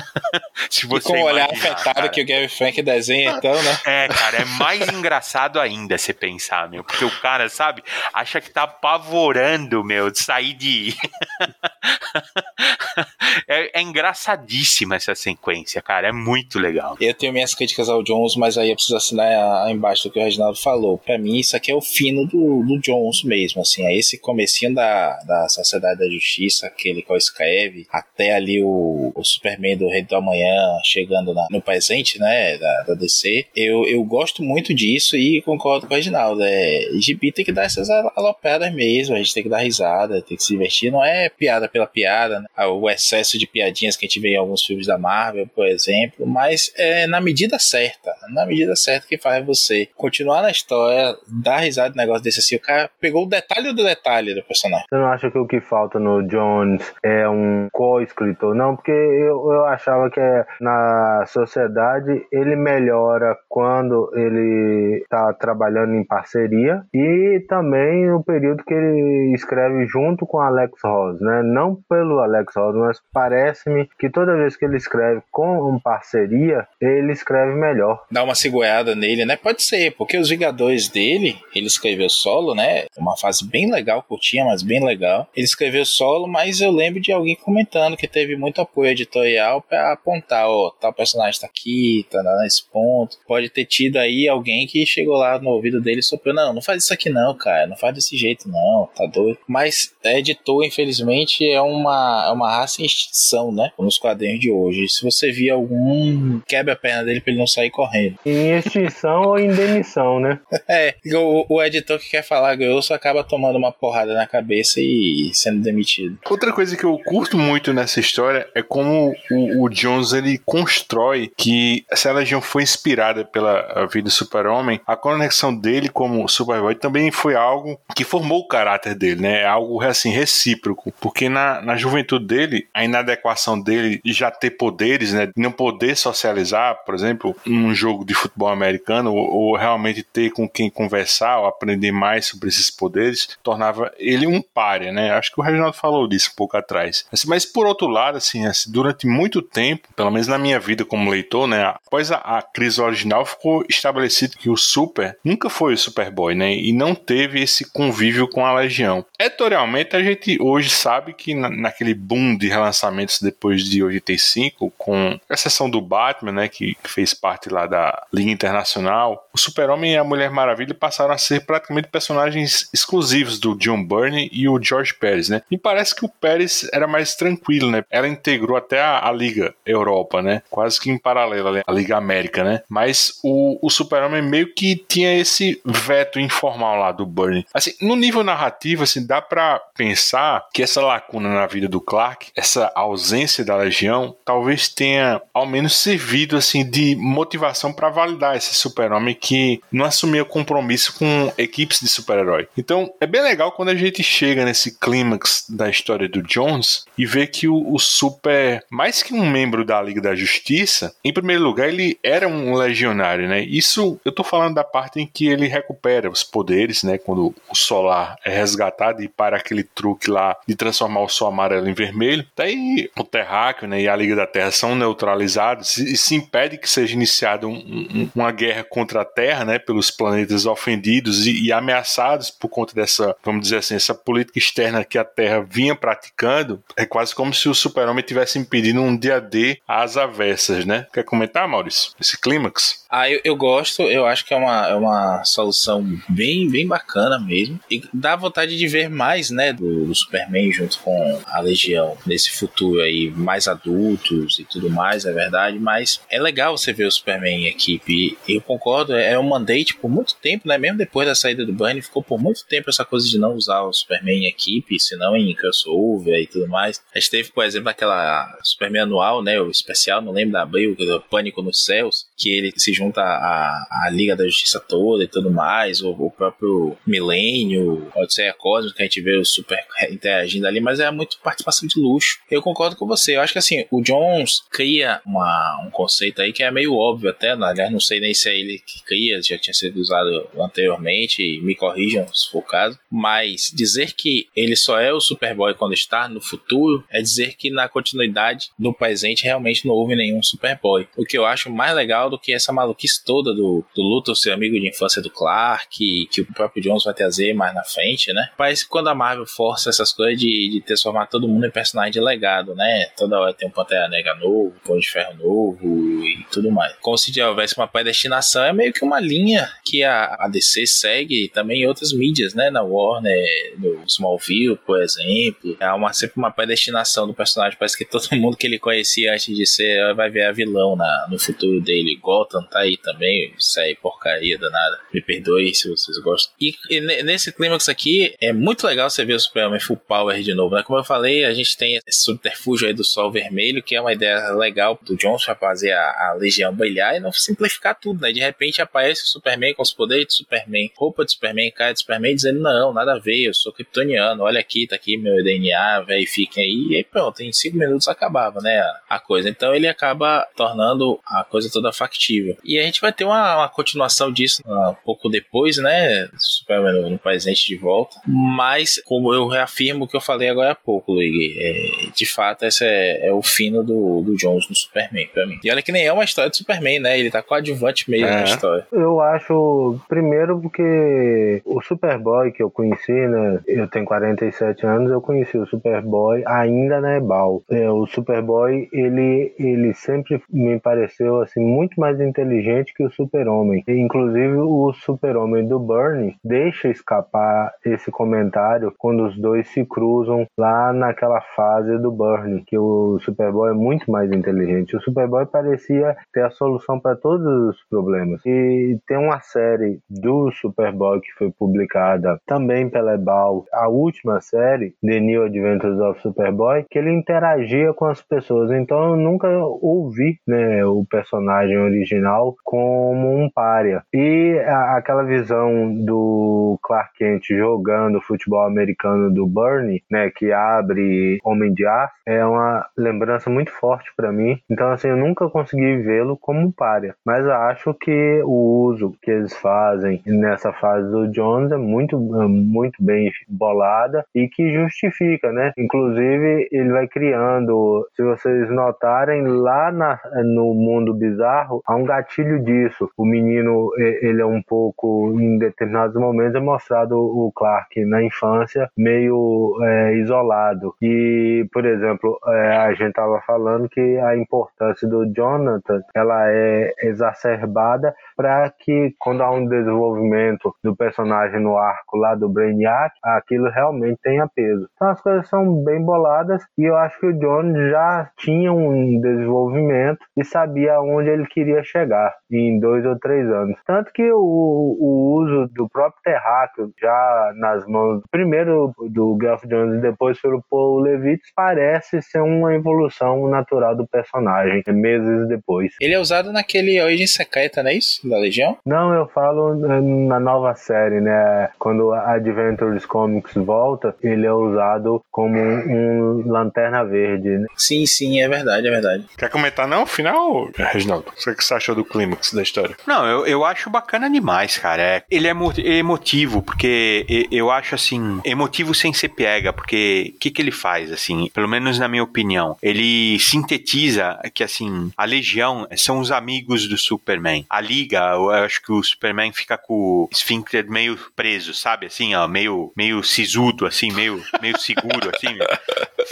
[0.68, 2.08] Se você e com o olhar afetado cara.
[2.08, 3.78] que o Gary Frank desenha, então, né?
[3.84, 6.84] É, cara, é mais engraçado ainda você pensar, meu.
[6.84, 7.82] Porque o cara, sabe,
[8.12, 10.94] acha que tá apavorando, meu, de sair de.
[13.48, 16.08] é, é, engraçadíssima essa sequência, cara.
[16.08, 16.96] É muito legal.
[17.00, 20.22] Eu tenho minhas críticas ao Jones, mas aí eu preciso assinar embaixo do que o
[20.22, 20.98] Reginaldo falou.
[20.98, 23.84] Para mim, isso aqui é o fino do, do Jones mesmo, assim.
[23.86, 29.24] É esse comecinho da, da Sociedade da Justiça, aquele que escreve, até ali o, o
[29.24, 33.46] Superman do Rei do Amanhã chegando na, no presente, né, da, da DC.
[33.54, 36.42] Eu, eu gosto muito disso e concordo com o Reginaldo.
[36.42, 40.36] É, Gibi tem que dar essas aloperas mesmo, a gente tem que dar risada, tem
[40.36, 40.90] que se divertir.
[40.90, 42.46] Não é piada pela piada, né?
[42.56, 45.66] Ah, o excesso de piadinhas que a gente vê em alguns filmes da Marvel, por
[45.66, 51.16] exemplo, mas é na medida certa, na medida certa que faz você continuar na história,
[51.26, 54.86] dar risada de negócio desse assim, o cara pegou o detalhe do detalhe do personagem.
[54.88, 58.54] Você não acha que o que falta no Jones é um co-escritor?
[58.54, 60.20] Não, porque eu, eu achava que
[60.60, 68.74] na sociedade ele melhora quando ele está trabalhando em parceria e também no período que
[68.74, 71.42] ele escreve junto com Alex Ross, né?
[71.42, 75.80] Não não pelo Alex Ross, mas parece-me que toda vez que ele escreve com uma
[75.80, 78.02] parceria, ele escreve melhor.
[78.10, 79.36] Dá uma segurada nele, né?
[79.36, 82.86] Pode ser, porque os Vingadores dele, ele escreveu solo, né?
[82.96, 85.28] Uma fase bem legal, curtinha, mas bem legal.
[85.36, 89.92] Ele escreveu solo, mas eu lembro de alguém comentando que teve muito apoio editorial para
[89.92, 93.18] apontar, ó, oh, tal personagem tá aqui, tá nesse ponto.
[93.26, 96.62] Pode ter tido aí alguém que chegou lá no ouvido dele e soprou, não, não
[96.62, 99.38] faz isso aqui não, cara, não faz desse jeito não, tá doido.
[99.46, 103.70] Mas editor, infelizmente, é uma, é uma raça em extinção, né?
[103.78, 104.88] Nos quadrinhos de hoje.
[104.88, 108.16] Se você vir algum, quebra a perna dele pra ele não sair correndo.
[108.24, 110.38] Em extinção ou em demissão, né?
[110.68, 115.30] É, o, o editor que quer falar grosso acaba tomando uma porrada na cabeça e
[115.32, 116.16] sendo demitido.
[116.28, 121.32] Outra coisa que eu curto muito nessa história é como o, o Jones ele constrói
[121.36, 126.74] que se a Legião foi inspirada pela vida do Super-Homem, a conexão dele como Superboy
[126.74, 129.42] também foi algo que formou o caráter dele, né?
[129.42, 134.50] É algo assim recíproco, porque na, na juventude dele, a inadequação dele de já ter
[134.50, 135.30] poderes, né?
[135.36, 140.48] Não poder socializar, por exemplo, num jogo de futebol americano, ou, ou realmente ter com
[140.48, 145.12] quem conversar ou aprender mais sobre esses poderes, tornava ele um páreo, né?
[145.12, 147.04] Acho que o Reginaldo falou disso um pouco atrás.
[147.12, 150.84] Assim, mas por outro lado, assim, assim, durante muito tempo, pelo menos na minha vida
[150.84, 151.64] como leitor, né?
[151.64, 156.54] Após a, a crise original, ficou estabelecido que o Super nunca foi o Superboy, né?
[156.54, 159.04] E não teve esse convívio com a Legião.
[159.18, 165.18] Editorialmente, a gente hoje sabe que na, naquele boom de relançamentos depois de 85, com
[165.28, 166.48] exceção do Batman, né?
[166.48, 171.18] Que fez parte lá da Liga Internacional, o Super-Homem e a Mulher Maravilha passaram a
[171.18, 175.42] ser praticamente personagens exclusivos do John Byrne e o George Pérez, né?
[175.50, 177.84] E parece que o Pérez era mais tranquilo, né?
[177.90, 180.42] Ela integrou até a, a Liga Europa, né?
[180.50, 182.62] Quase que em paralelo à Liga América, né?
[182.68, 187.46] Mas o, o Super-Homem meio que tinha esse veto informal lá do Byrne.
[187.52, 192.28] Assim, no nível narrativo, assim, dá para pensar que essa lacuna na vida do Clark,
[192.34, 198.54] essa ausência da Legião, talvez tenha ao menos servido assim de motivação para validar esse
[198.54, 202.48] Super-Homem que não assumia compromisso com equipes de super-herói.
[202.56, 207.04] Então, é bem legal quando a gente chega nesse clímax da história do Jones e
[207.04, 211.42] vê que o, o Super, mais que um membro da Liga da Justiça, em primeiro
[211.42, 213.42] lugar, ele era um legionário, né?
[213.42, 216.98] Isso eu tô falando da parte em que ele recupera os poderes, né?
[216.98, 221.68] Quando o Solar é resgatado e para aquele truque lá de transformar o Sol amarelo
[221.68, 222.24] em vermelho.
[222.36, 226.68] Daí o Terráqueo né, e a Liga da Terra são neutralizados e se impede que
[226.68, 229.58] seja iniciada um, um, uma guerra contra a Terra, né?
[229.58, 234.84] Pelos planetas ofendidos e, e ameaçados por conta dessa, vamos dizer assim, essa política externa
[234.84, 236.62] que a Terra vinha praticando.
[236.76, 240.86] É quase como se o Super-Homem tivesse impedindo um dia D às avessas, né?
[240.92, 241.92] Quer comentar, Maurício?
[242.00, 242.84] Esse clímax?
[242.90, 247.18] Ah, eu, eu gosto, eu acho que é uma, é uma solução bem, bem bacana
[247.20, 247.60] mesmo.
[247.70, 250.89] E dá vontade de ver mais, né, do, do Superman junto com
[251.26, 255.58] a Legião nesse futuro aí, mais adultos e tudo mais, é verdade.
[255.58, 258.18] Mas é legal você ver o Superman em equipe.
[258.26, 260.58] E eu concordo, é um mandate por muito tempo, né?
[260.58, 263.62] Mesmo depois da saída do Burnie, ficou por muito tempo essa coisa de não usar
[263.62, 266.80] o Superman em equipe, senão em crossover e tudo mais.
[266.94, 269.40] A gente teve, por exemplo, aquela Superman anual, né?
[269.40, 270.76] O especial, não lembro da Abril,
[271.10, 275.30] Pânico nos Céus, que ele se junta à, à Liga da Justiça toda e tudo
[275.30, 279.58] mais, o, o próprio Milênio, Odisseia Cósmica, a gente vê o Super
[279.90, 282.18] interagindo ali, mas é muito participação de luxo.
[282.30, 286.32] Eu concordo com você, eu acho que assim, o Jones cria uma, um conceito aí
[286.32, 287.46] que é meio óbvio até, né?
[287.46, 291.54] aliás, não sei nem se é ele que cria, já tinha sido usado anteriormente, me
[291.54, 296.08] corrijam se for o caso, mas dizer que ele só é o Superboy quando está
[296.08, 300.86] no futuro é dizer que na continuidade, no presente, realmente não houve nenhum Superboy.
[300.96, 304.32] O que eu acho mais legal do que essa maluquice toda do, do Luthor ser
[304.32, 308.12] amigo de infância do Clark, que, que o próprio Jones vai trazer mais na frente,
[308.12, 308.30] né?
[308.36, 311.92] Parece que quando a Marvel força essas coisas de, de transformar todo mundo em personagem
[311.92, 312.86] de legado, né?
[312.96, 316.74] Toda hora tem um Pantera Negra novo, um Pão de Ferro novo e tudo mais.
[316.80, 320.66] Como se já houvesse uma predestinação, é meio que uma linha que a, a DC
[320.66, 322.50] segue também em outras mídias, né?
[322.50, 325.56] Na Warner, no Smallville, por exemplo.
[325.60, 327.58] É uma, sempre uma predestinação do personagem.
[327.58, 331.06] Parece que todo mundo que ele conhecia antes de ser vai ver a vilão na,
[331.10, 331.98] no futuro dele.
[332.00, 334.78] Gotham tá aí também, isso aí porcaria danada.
[334.92, 336.32] Me perdoe se vocês gostam.
[336.40, 340.34] E, e nesse clímax aqui, é muito legal você ver o Superman Full Power de
[340.34, 340.62] novo, né?
[340.62, 343.92] Como eu falei, a gente tem esse subterfúgio aí do Sol Vermelho, que é uma
[343.92, 348.12] ideia legal do pra fazer a, a Legião brilhar e não simplificar tudo, né?
[348.12, 351.80] De repente aparece o Superman com os poderes de Superman, roupa de Superman, cara de
[351.80, 355.80] Superman, dizendo: Não, nada a ver, eu sou kryptoniano, olha aqui, tá aqui meu DNA,
[355.80, 356.66] verifiquem aí.
[356.70, 358.60] E aí pronto, em cinco minutos acabava, né?
[358.88, 359.28] A, coisa.
[359.28, 362.36] Então ele acaba tornando a coisa toda factível.
[362.44, 366.08] E a gente vai ter uma, uma continuação disso um pouco depois, né?
[366.16, 368.00] Superman no, no presente de volta.
[368.06, 371.36] Mas, como eu reafirmo o que eu falei agora há pouco, Luigi.
[371.38, 375.38] É, de fato, esse é, é, o fino do, do Jones no Superman, pra mim.
[375.42, 376.98] E olha que nem é uma história de Superman, né?
[376.98, 378.10] Ele tá coadjuvante meio é.
[378.10, 378.66] na história.
[378.72, 383.40] Eu acho, primeiro, porque o Superboy que eu conheci, né?
[383.46, 387.42] Eu tenho 47 anos, eu conheci o Superboy ainda na Ebal.
[387.50, 393.62] É, o Superboy, ele, ele sempre me pareceu assim muito mais inteligente que o Super-Homem.
[393.68, 400.72] Inclusive, o Super-Homem do Burnie deixa escapar esse comentário quando os dois se cruzam lá
[400.72, 404.76] naquela fase do Burnie, que o Superboy é muito mais inteligente.
[404.76, 408.20] O Superboy parecia ter a solução para todos os problemas.
[408.24, 414.74] E tem uma série do Superboy que foi publicada também pela Ebal, a última série,
[414.82, 418.50] The New Adventures of Superboy, que ele interagia com as pessoas.
[418.50, 419.28] Então eu nunca
[419.60, 423.82] ouvi né, o personagem original como um pária.
[423.92, 431.18] E a, aquela visão do Clark Kent jogando futebol americano do Bernie, né, que abre
[431.24, 434.38] Homem de Aço, é uma lembrança muito forte para mim.
[434.50, 439.10] Então assim, eu nunca consegui vê-lo como um pária, mas acho que o uso que
[439.10, 445.52] eles fazem nessa fase do Jones é muito muito bem bolada e que justifica, né?
[445.56, 452.42] Inclusive ele vai criando, se vocês notarem lá na, no mundo bizarro, há um gatilho
[452.42, 452.90] disso.
[452.96, 458.68] O menino ele é um pouco em determinados momentos é mostrado o Clark na infância
[458.76, 465.06] meio é, isolado e por exemplo é, a gente estava falando que a importância do
[465.12, 472.14] Jonathan ela é exacerbada para que quando há um desenvolvimento do personagem no arco lá
[472.14, 474.68] do Brainiac, aquilo realmente tenha peso.
[474.74, 479.00] Então as coisas são bem boladas e eu acho que o John já tinha um
[479.00, 483.56] desenvolvimento e sabia onde ele queria chegar em dois ou três anos.
[483.66, 489.78] Tanto que o, o uso do próprio terráqueo já nas mãos primeiro do Geoff Jones
[489.78, 495.72] e depois pelo Paul Levitz parece ser uma evolução natural do personagem meses depois.
[495.80, 498.08] Ele é usado naquele Origem Secreta, não é isso?
[498.08, 498.56] Da Legião?
[498.64, 501.50] Não, eu falo na nova série, né?
[501.58, 507.38] Quando a Adventures Comics volta, ele é usado como um, um lanterna verde.
[507.38, 507.46] Né?
[507.56, 509.06] Sim, sim, é verdade, é verdade.
[509.16, 509.86] Quer comentar não?
[509.86, 511.12] Final, Reginaldo?
[511.32, 512.76] O que você achou do clímax da história?
[512.86, 514.82] Não, eu, eu acho bacana demais, cara.
[514.82, 515.34] É, ele é
[515.78, 520.90] emotivo, porque eu acho assim, emotivo sem ser pega, porque o que, que ele faz,
[520.92, 522.56] assim, pelo menos na minha opinião?
[522.62, 527.44] Ele sintetiza que, assim, a Legião são os amigos do Superman.
[527.48, 531.86] A Liga, eu acho que o Superman fica com o esfíncter meio preso, sabe?
[531.86, 535.36] Assim, ó, meio, meio sisudo, assim, meio, meio seguro, assim.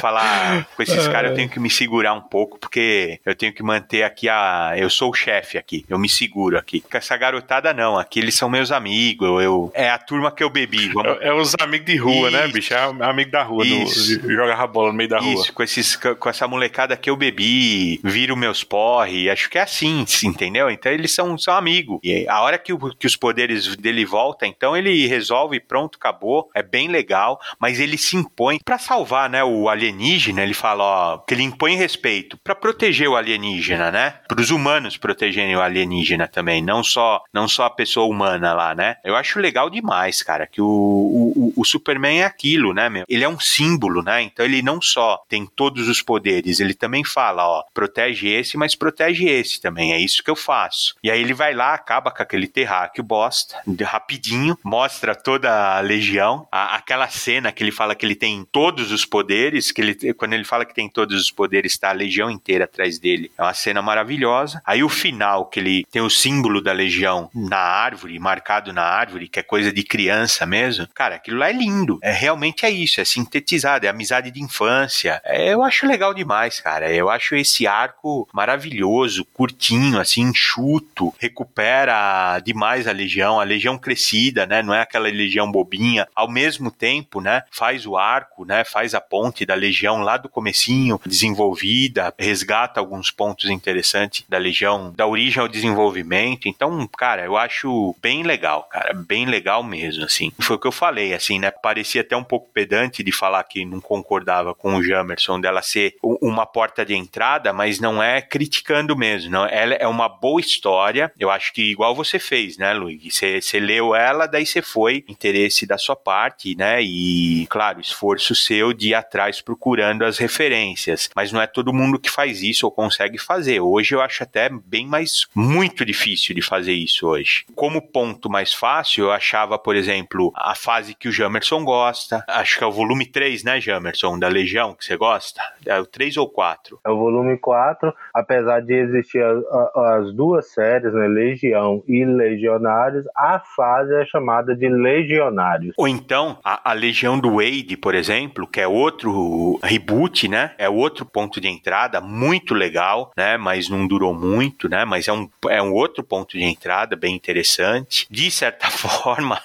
[0.00, 3.62] Falar com esses caras eu tenho que me segurar um pouco, porque eu tenho que
[3.62, 4.74] manter aqui a.
[4.76, 6.80] Eu sou o chefe aqui, eu me seguro aqui.
[6.80, 7.98] Com essa garotada, não.
[7.98, 10.88] Aqui eles são meus amigos, eu, é a turma que eu bebi.
[10.88, 11.20] Vamos...
[11.20, 12.46] É, é, os amigos de rua, né, Isso.
[12.46, 12.74] né, bicho?
[12.74, 14.20] É amigo da rua, Isso.
[14.20, 15.32] Do, jogava bola no meio da rua.
[15.32, 19.62] Isso, com, esses, com essa molecada que eu bebi, viro meus porre, acho que é
[19.62, 20.70] assim, entendeu?
[20.70, 21.98] Então eles são, são amigos.
[22.02, 26.50] E a hora que, o, que os poderes dele voltam, então ele resolve, pronto, acabou,
[26.54, 31.18] é bem legal, mas ele se impõe para salvar, né, o alienígena, ele fala, ó,
[31.18, 34.14] que ele impõe respeito para proteger o alienígena, né?
[34.28, 38.74] Para os humanos protegerem o alienígena também, não só não só a pessoa humana lá,
[38.74, 38.96] né?
[39.04, 43.04] Eu acho legal demais, cara, que o, o, o Superman é aquilo, né, meu?
[43.08, 44.22] Ele é um símbolo, né?
[44.22, 48.74] Então ele não só tem todos os poderes, ele também fala, ó, protege esse, mas
[48.74, 50.94] protege esse também, é isso que eu faço.
[51.02, 56.46] E aí ele vai lá, acaba com aquele terráqueo bosta, rapidinho, mostra toda a legião,
[56.50, 60.32] a, aquela cena que ele fala que ele tem todos os poderes, que ele, quando
[60.32, 63.30] ele fala que tem todos os poderes, está a legião inteira atrás dele.
[63.36, 64.62] É uma cena maravilhosa.
[64.64, 69.28] Aí o final, que ele tem o símbolo da legião na árvore, marcado na árvore,
[69.28, 70.86] que é coisa de criança mesmo.
[70.94, 71.98] Cara, aquilo lá é lindo.
[72.02, 75.20] É realmente é isso, é sintetizado, é amizade de infância.
[75.24, 76.92] É, eu acho legal demais, cara.
[76.92, 84.46] Eu acho esse arco maravilhoso, curtinho, assim, enxuto, recupera demais a legião, a legião crescida,
[84.46, 84.62] né?
[84.62, 86.06] Não é aquela legião bobinha.
[86.14, 90.28] Ao mesmo tempo, né, faz o arco, né, faz a ponte da legião lá do
[90.28, 96.48] comecinho, desenvolvida, resgata alguns pontos interessantes da legião, da origem ao desenvolvimento.
[96.48, 100.32] Então, cara, eu acho bem legal, cara, bem legal mesmo, assim.
[100.40, 101.50] Foi o que eu falei, assim, né?
[101.50, 105.94] Parecia até um pouco pedante de falar que não concordava com o Jamerson dela ser
[106.02, 109.46] uma porta de entrada, mas não é criticando mesmo, não.
[109.46, 111.12] Ela é uma boa história.
[111.18, 113.20] Eu acho que igual você fez, né, Luiz?
[113.20, 116.80] Você leu ela, daí você foi interesse da sua parte, né?
[116.82, 121.08] E, claro, esforço seu de ir atrás procurando as referências.
[121.14, 123.60] Mas não é todo mundo que faz isso ou consegue fazer.
[123.60, 127.44] Hoje eu acho até bem mais muito difícil de fazer isso hoje.
[127.54, 132.24] Como ponto mais fácil, eu achava, por exemplo, a fase que o Jamerson gosta.
[132.28, 135.40] Acho que é o volume 3, né, Jamerson, da Legião, que você gosta?
[135.66, 136.80] É o 3 ou 4?
[136.84, 142.04] É o volume 4, apesar de existir a, a, as duas séries, né, Legião e
[142.04, 145.74] Legionários, a fase é chamada de Legionários.
[145.76, 150.52] Ou então, a, a Legião do Wade, por exemplo, que é outro reboot, né?
[150.58, 153.36] É outro ponto de entrada, muito legal, né?
[153.36, 154.84] Mas não durou muito, né?
[154.84, 158.06] Mas é um, é um outro ponto de entrada bem interessante.
[158.10, 159.40] De certa forma,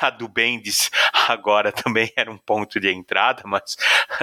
[0.00, 0.90] a do Bendis
[1.28, 3.76] agora também era um ponto de entrada, mas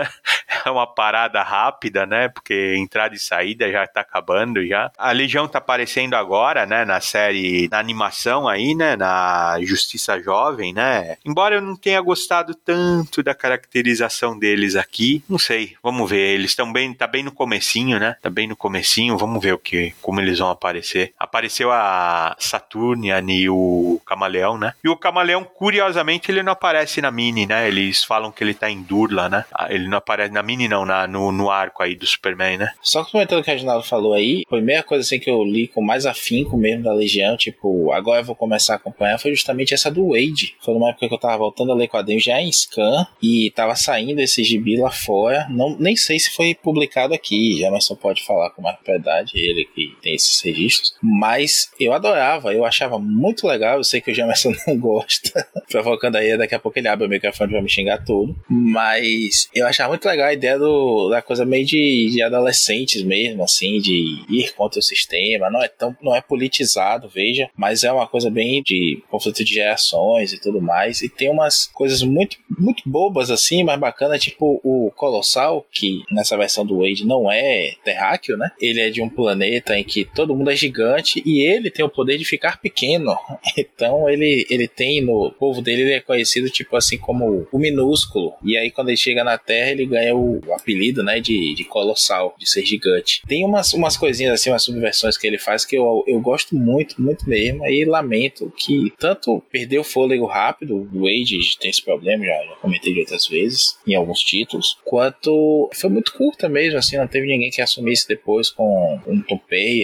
[0.65, 2.29] é uma parada rápida, né?
[2.29, 4.89] Porque entrada e saída já tá acabando já.
[4.97, 6.85] A Legião tá aparecendo agora, né?
[6.85, 8.95] Na série, na animação aí, né?
[8.95, 11.17] Na Justiça Jovem, né?
[11.25, 16.35] Embora eu não tenha gostado tanto da caracterização deles aqui, não sei, vamos ver.
[16.35, 18.15] Eles estão bem, tá bem no comecinho, né?
[18.21, 21.13] Tá bem no comecinho, vamos ver o que, como eles vão aparecer.
[21.19, 24.73] Apareceu a Saturnian e o Camaleão, né?
[24.83, 27.67] E o Camaleão, curiosamente, ele não aparece na mini, né?
[27.67, 29.45] Eles falam que ele tá em Durla, né?
[29.53, 32.71] Ah, ele não aparece na mini, não, na, no, no arco aí do Superman, né?
[32.81, 35.43] Só comentando o que a Reginaldo falou aí, foi a primeira coisa assim que eu
[35.43, 39.31] li com mais afinco mesmo da Legião, tipo, agora eu vou começar a acompanhar, foi
[39.31, 40.55] justamente essa do Wade.
[40.61, 43.75] Foi numa época que eu tava voltando a ler quadrinhos já em scan e tava
[43.75, 45.47] saindo esse gibi lá fora.
[45.49, 49.31] Não, nem sei se foi publicado aqui, já mas só pode falar com mais propriedade,
[49.35, 50.93] ele que tem esses registros.
[51.01, 53.77] Mas eu adorava, eu achava muito legal.
[53.77, 57.09] Eu sei que o Jamerson não gosta, provocando aí, daqui a pouco ele abre o
[57.09, 58.35] microfone pra me xingar tudo.
[58.49, 63.30] Mas eu achava muito legal a ideia do, da coisa meio de, de adolescentes mesmo,
[63.43, 65.49] assim, de ir contra o sistema.
[65.49, 69.53] Não é tão, não é politizado, veja, mas é uma coisa bem de conflito de
[69.53, 71.01] gerações e tudo mais.
[71.01, 76.37] E tem umas coisas muito, muito bobas, assim, mas bacana, tipo o Colossal, que nessa
[76.37, 78.51] versão do Wade não é terráqueo, né?
[78.59, 81.89] Ele é de um planeta em que todo mundo é gigante e ele tem o
[81.89, 83.15] poder de ficar pequeno.
[83.57, 88.33] Então ele, ele tem no povo dele, ele é conhecido tipo assim como o minúsculo.
[88.43, 91.63] E aí quando ele chega na Terra, ele ganha o, o apelido, né, de, de
[91.63, 93.20] colossal, de ser gigante.
[93.27, 97.01] Tem umas, umas coisinhas assim, umas subversões que ele faz que eu, eu gosto muito,
[97.01, 97.65] muito mesmo.
[97.65, 102.55] E lamento que tanto perdeu o fôlego rápido, o Wade tem esse problema, já, já
[102.55, 107.27] comentei de outras vezes, em alguns títulos, quanto foi muito curta mesmo, assim, não teve
[107.27, 109.39] ninguém que assumisse depois com um Tom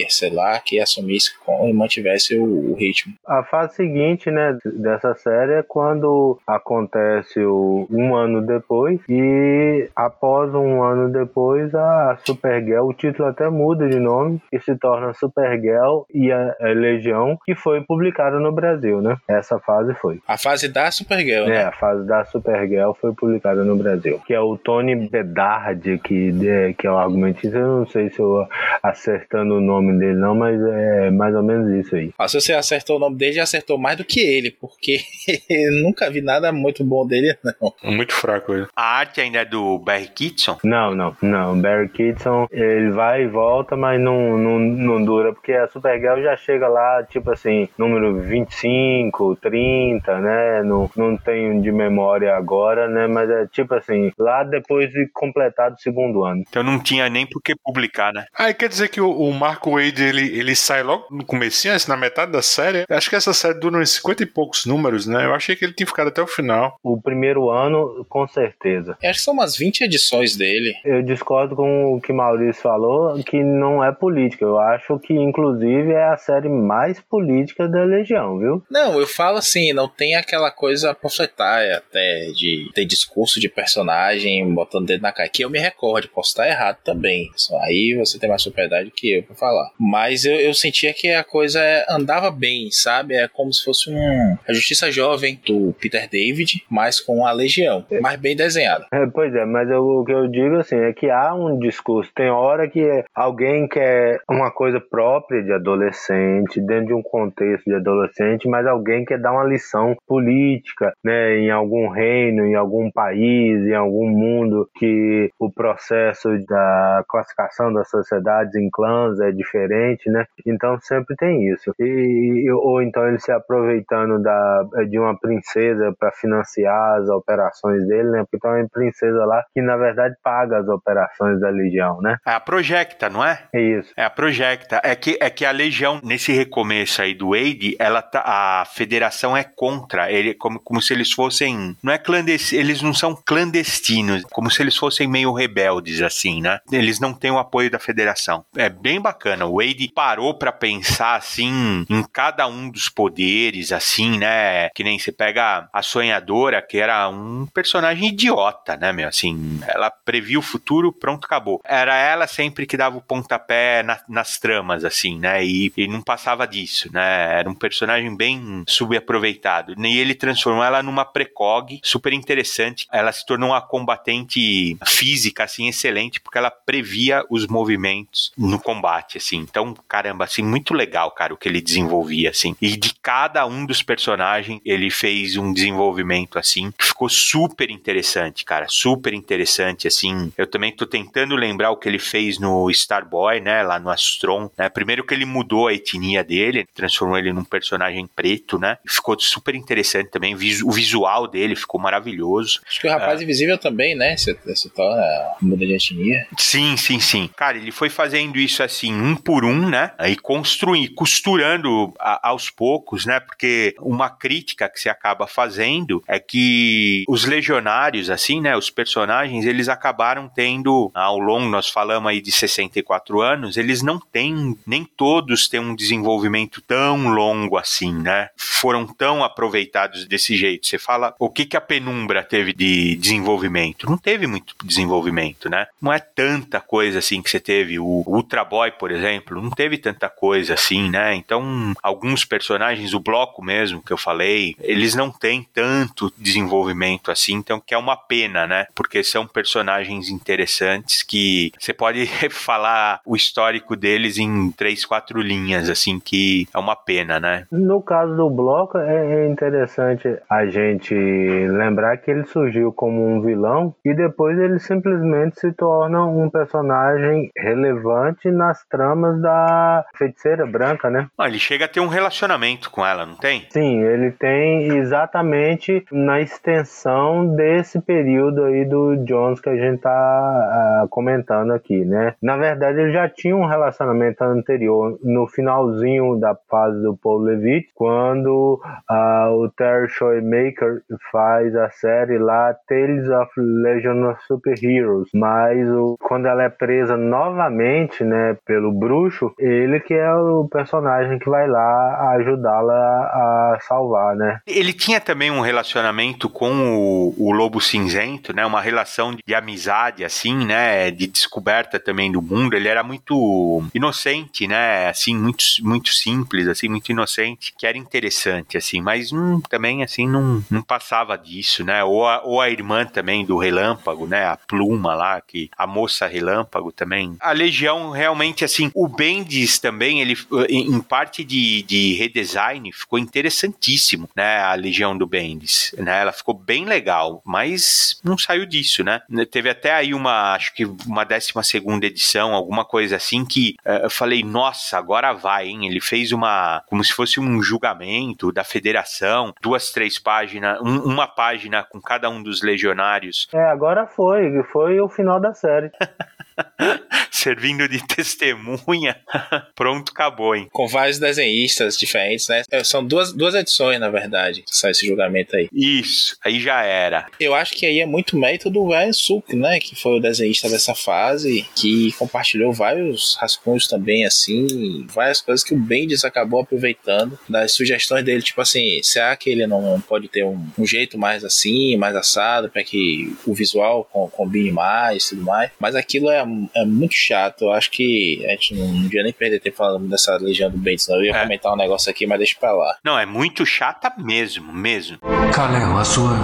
[0.08, 3.14] sei lá, que assumisse com, e mantivesse o, o ritmo.
[3.26, 10.54] A fase seguinte, né, dessa série é quando acontece o, um ano depois e após
[10.54, 16.02] um ano depois a Supergirl, o título até muda de nome e se torna Supergirl
[16.12, 19.16] e a, a Legião, que foi publicada no Brasil, né?
[19.28, 20.20] Essa fase foi.
[20.26, 21.64] A fase da Supergirl, É, né?
[21.64, 24.20] a fase da Supergirl foi publicada no Brasil.
[24.26, 27.56] Que é o Tony Bedard, que, de- que é o argumentista.
[27.58, 28.46] Eu não sei se eu
[28.82, 32.12] acertando o nome dele, não, mas é mais ou menos isso aí.
[32.18, 34.98] Ah, se você acertou o nome dele, já acertou mais do que ele, porque
[35.82, 37.72] nunca vi nada muito bom dele, não.
[37.92, 38.66] Muito fraco ele.
[38.76, 40.58] A arte ainda é do Barry Kitson?
[40.64, 41.60] Não, não, não.
[41.60, 46.36] Barry Kitson, ele vai e volta, mas não, não, não dura, porque a Supergirl já
[46.36, 50.62] chega lá, tipo assim, número 25, 30, né?
[50.62, 53.06] Não, não tenho de memória agora, né?
[53.06, 56.42] Mas é tipo assim, lá depois de completado o segundo ano.
[56.48, 58.26] Então não tinha nem por que publicar, né?
[58.34, 61.74] Ah, e quer dizer que o, o Marco Wade, ele, ele sai logo no comecinho,
[61.74, 62.84] assim, na metade da série?
[62.88, 65.24] Eu Acho que essa série dura uns 50 e poucos números, né?
[65.24, 66.78] Eu achei que ele tinha ficado até o final.
[66.82, 68.96] O primeiro ano, com certeza.
[69.02, 70.74] Eu acho que são umas 20 edições dele.
[70.84, 74.44] Eu discordo com o que Maurício falou, que não é política.
[74.44, 78.62] Eu acho que, inclusive, é a série mais política da Legião, viu?
[78.70, 84.52] Não, eu falo assim, não tem aquela coisa panfletária até de ter discurso de personagem
[84.54, 85.28] botando dedo na cara.
[85.28, 87.28] Que eu me recordo, posso estar errado também.
[87.62, 89.70] Aí você tem mais propriedade que eu pra falar.
[89.78, 93.14] Mas eu, eu sentia que a coisa é- andava bem, sabe?
[93.14, 97.84] É como se fosse um a Justiça Jovem do Peter David, mas com a Legião,
[98.00, 98.86] mais bem desenhada.
[98.92, 102.10] É, pois é, mas eu- o que eu digo assim é que há um discurso.
[102.14, 107.74] Tem hora que alguém quer uma coisa própria de adolescente, dentro de um contexto de
[107.74, 113.66] adolescente, mas alguém quer dar uma lição política, né, em algum reino, em algum país,
[113.66, 120.24] em algum mundo que o processo da classificação das sociedades em clãs é diferente, né?
[120.46, 121.72] Então sempre tem isso.
[121.78, 128.10] E, ou então ele se aproveitando da, de uma princesa para financiar as operações dele,
[128.10, 128.24] né?
[128.24, 132.16] Porque tem uma princesa lá que na verdade paga as operações da Legião, né?
[132.26, 132.40] É a
[132.88, 133.42] Projecta, não é?
[133.52, 133.90] É isso.
[133.96, 134.80] É a Projecta.
[134.82, 139.36] É que, é que a Legião, nesse recomeço aí do Wade, ela tá, a federação
[139.36, 140.10] é contra.
[140.10, 141.76] Ele, como, como se eles fossem.
[141.82, 146.60] Não é clandestino, eles não são clandestinos, como se eles fossem meio rebeldes, assim, né?
[146.70, 148.44] Eles não têm o apoio da federação.
[148.56, 149.46] É bem bacana.
[149.46, 154.70] O Wade parou para pensar, assim, em cada um dos poderes, assim, né?
[154.70, 159.08] Que nem você pega a sonhadora, que era um personagem idiota, né, meu?
[159.08, 161.60] Assim, ela previa o futuro, pronto, acabou.
[161.64, 165.44] Era ela sempre que dava o pontapé na, nas tramas, assim, né?
[165.44, 167.38] E, e não passava disso, né?
[167.38, 169.74] Era um personagem bem subaproveitado.
[169.78, 172.86] E ele transformou ela numa precog super interessante.
[172.92, 179.18] Ela se tornou uma combatente física, assim, excelente, porque ela previa os movimentos no combate,
[179.18, 179.38] assim.
[179.38, 182.56] Então, caramba, assim, muito legal, cara, o que ele desenvolvia, assim.
[182.60, 188.44] E de cada um dos personagens, ele fez um desenvolvimento, assim, que ficou super interessante,
[188.44, 188.66] cara.
[188.68, 190.32] Super interessante, assim.
[190.38, 194.50] Eu também tô tentando lembrar o que ele fez no Starboy, né, lá no Astron,
[194.56, 194.68] né.
[194.68, 198.78] Primeiro que ele mudou a etnia dele, transformou ele num personagem preto, né.
[198.86, 200.34] Ficou super interessante também.
[200.34, 202.60] O visual dele ficou maravilhoso.
[202.66, 203.22] Acho que o Rapaz Ah.
[203.24, 204.16] Invisível também, né?
[204.16, 205.02] Se, se torna
[205.42, 206.26] muda de etnia.
[206.38, 207.28] Sim, sim, sim.
[207.36, 209.92] Cara, ele foi fazendo isso assim, um por um, né?
[209.98, 213.20] Aí construir, costurando a- aos poucos, né?
[213.20, 218.56] Porque uma crítica que se acaba fazendo é que os legionários, assim, né?
[218.56, 223.98] Os personagens, eles acabaram tendo, ao longo, nós falamos aí de 64 anos, eles não
[223.98, 228.28] têm, nem todos têm um desenvolvimento tão longo assim, né?
[228.36, 230.66] Foram tão aproveitados desse jeito.
[230.66, 233.88] Você fala, o que que a penumbra teve de desenvolvimento?
[233.88, 235.66] Não teve muito desenvolvimento, né?
[235.80, 237.78] Não é tanta coisa assim que você teve.
[237.78, 241.14] O Ultra Boy, por exemplo, não teve tanta coisa assim, né?
[241.14, 247.34] Então, alguns personagens, o bloco mesmo que eu falei, eles não têm tanto desenvolvimento assim,
[247.34, 248.66] então que é uma pena, né?
[248.74, 252.08] Porque são personagens interessantes que você pode
[252.38, 257.46] falar o histórico deles em três, quatro linhas, assim, que é uma pena, né?
[257.50, 263.20] No caso do bloco, é é interessante a gente lembrar que ele surgiu como um
[263.20, 270.90] vilão e depois ele simplesmente se torna um personagem relevante nas tramas da feiticeira branca,
[270.90, 271.08] né?
[271.18, 273.46] Ah, ele chega a ter um relacionamento com ela, não tem?
[273.50, 279.90] Sim, ele tem exatamente na extensão desse período aí do Jones que a gente tá
[279.90, 282.14] ah, comentando aqui, né?
[282.28, 287.70] Na verdade, ele já tinha um relacionamento anterior no finalzinho da fase do Paul Levitt,
[287.74, 295.66] quando ah, o Terry Shoemaker faz a série lá Tales of Legion of Superheroes, mas
[295.70, 301.30] o, quando ela é presa novamente, né, pelo bruxo, ele que é o personagem que
[301.30, 304.40] vai lá ajudá-la a salvar, né?
[304.46, 308.44] Ele tinha também um relacionamento com o, o Lobo Cinzento, né?
[308.44, 310.90] Uma relação de amizade, assim, né?
[310.90, 312.54] De descoberta também do mundo.
[312.54, 314.88] Ele era muito inocente, né?
[314.88, 318.80] Assim, muito, muito simples, assim, muito inocente, que era interessante, assim.
[318.80, 321.84] Mas hum, também, assim, não, não passava disso, né?
[321.84, 324.24] Ou a, ou a irmã também do Relâmpago, né?
[324.24, 327.16] A Pluma lá, que a moça Relâmpago também.
[327.20, 330.16] A Legião, realmente, assim, o Bendis também, ele,
[330.48, 334.38] em em parte de, de redesign, ficou interessantíssimo, né?
[334.38, 336.00] A Legião do Bendis, né?
[336.00, 339.02] Ela ficou bem legal, mas não saiu disso, né?
[339.30, 343.84] Teve até aí uma, acho que uma décima segunda edição, alguma coisa assim, que eh,
[343.84, 345.66] eu falei, nossa, agora vai, hein?
[345.66, 351.06] Ele fez uma, como se fosse um julgamento da federação, duas, três páginas, um- uma
[351.06, 355.70] página com cada um dos legionários É, agora foi, foi o final da série.
[357.10, 358.96] servindo de testemunha.
[359.54, 360.48] Pronto, acabou, hein?
[360.52, 362.42] Com vários desenhistas diferentes, né?
[362.50, 365.48] É, São duas, duas edições, na verdade, que sai esse julgamento aí.
[365.52, 367.06] Isso, aí já era.
[367.18, 369.58] Eu acho que aí é muito mérito do Ryan Suk, né?
[369.58, 375.54] Que foi o desenhista dessa fase, que compartilhou vários rascunhos também, assim, várias coisas que
[375.54, 380.24] o Bendis acabou aproveitando das sugestões dele, tipo assim, será que ele não pode ter
[380.24, 385.08] um, um jeito mais assim, mais assado, para que o visual com- combine mais e
[385.10, 385.50] tudo mais?
[385.58, 386.24] Mas aquilo é,
[386.54, 387.42] é muito chato.
[387.42, 390.86] Eu acho que a gente não, devia nem perder tempo falando dessa legião do Bendis,
[390.88, 390.96] não.
[390.96, 391.22] Eu ia É.
[391.22, 392.76] comentar um negócio aqui, mas deixa pra lá.
[392.84, 394.98] Não, é muito chata mesmo, mesmo.
[395.34, 396.16] Kalel, a sua.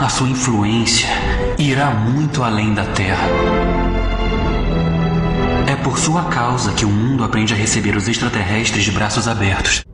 [0.00, 1.08] A sua influência
[1.58, 3.28] irá muito além da Terra.
[5.70, 9.84] É por sua causa que o mundo aprende a receber os extraterrestres de braços abertos.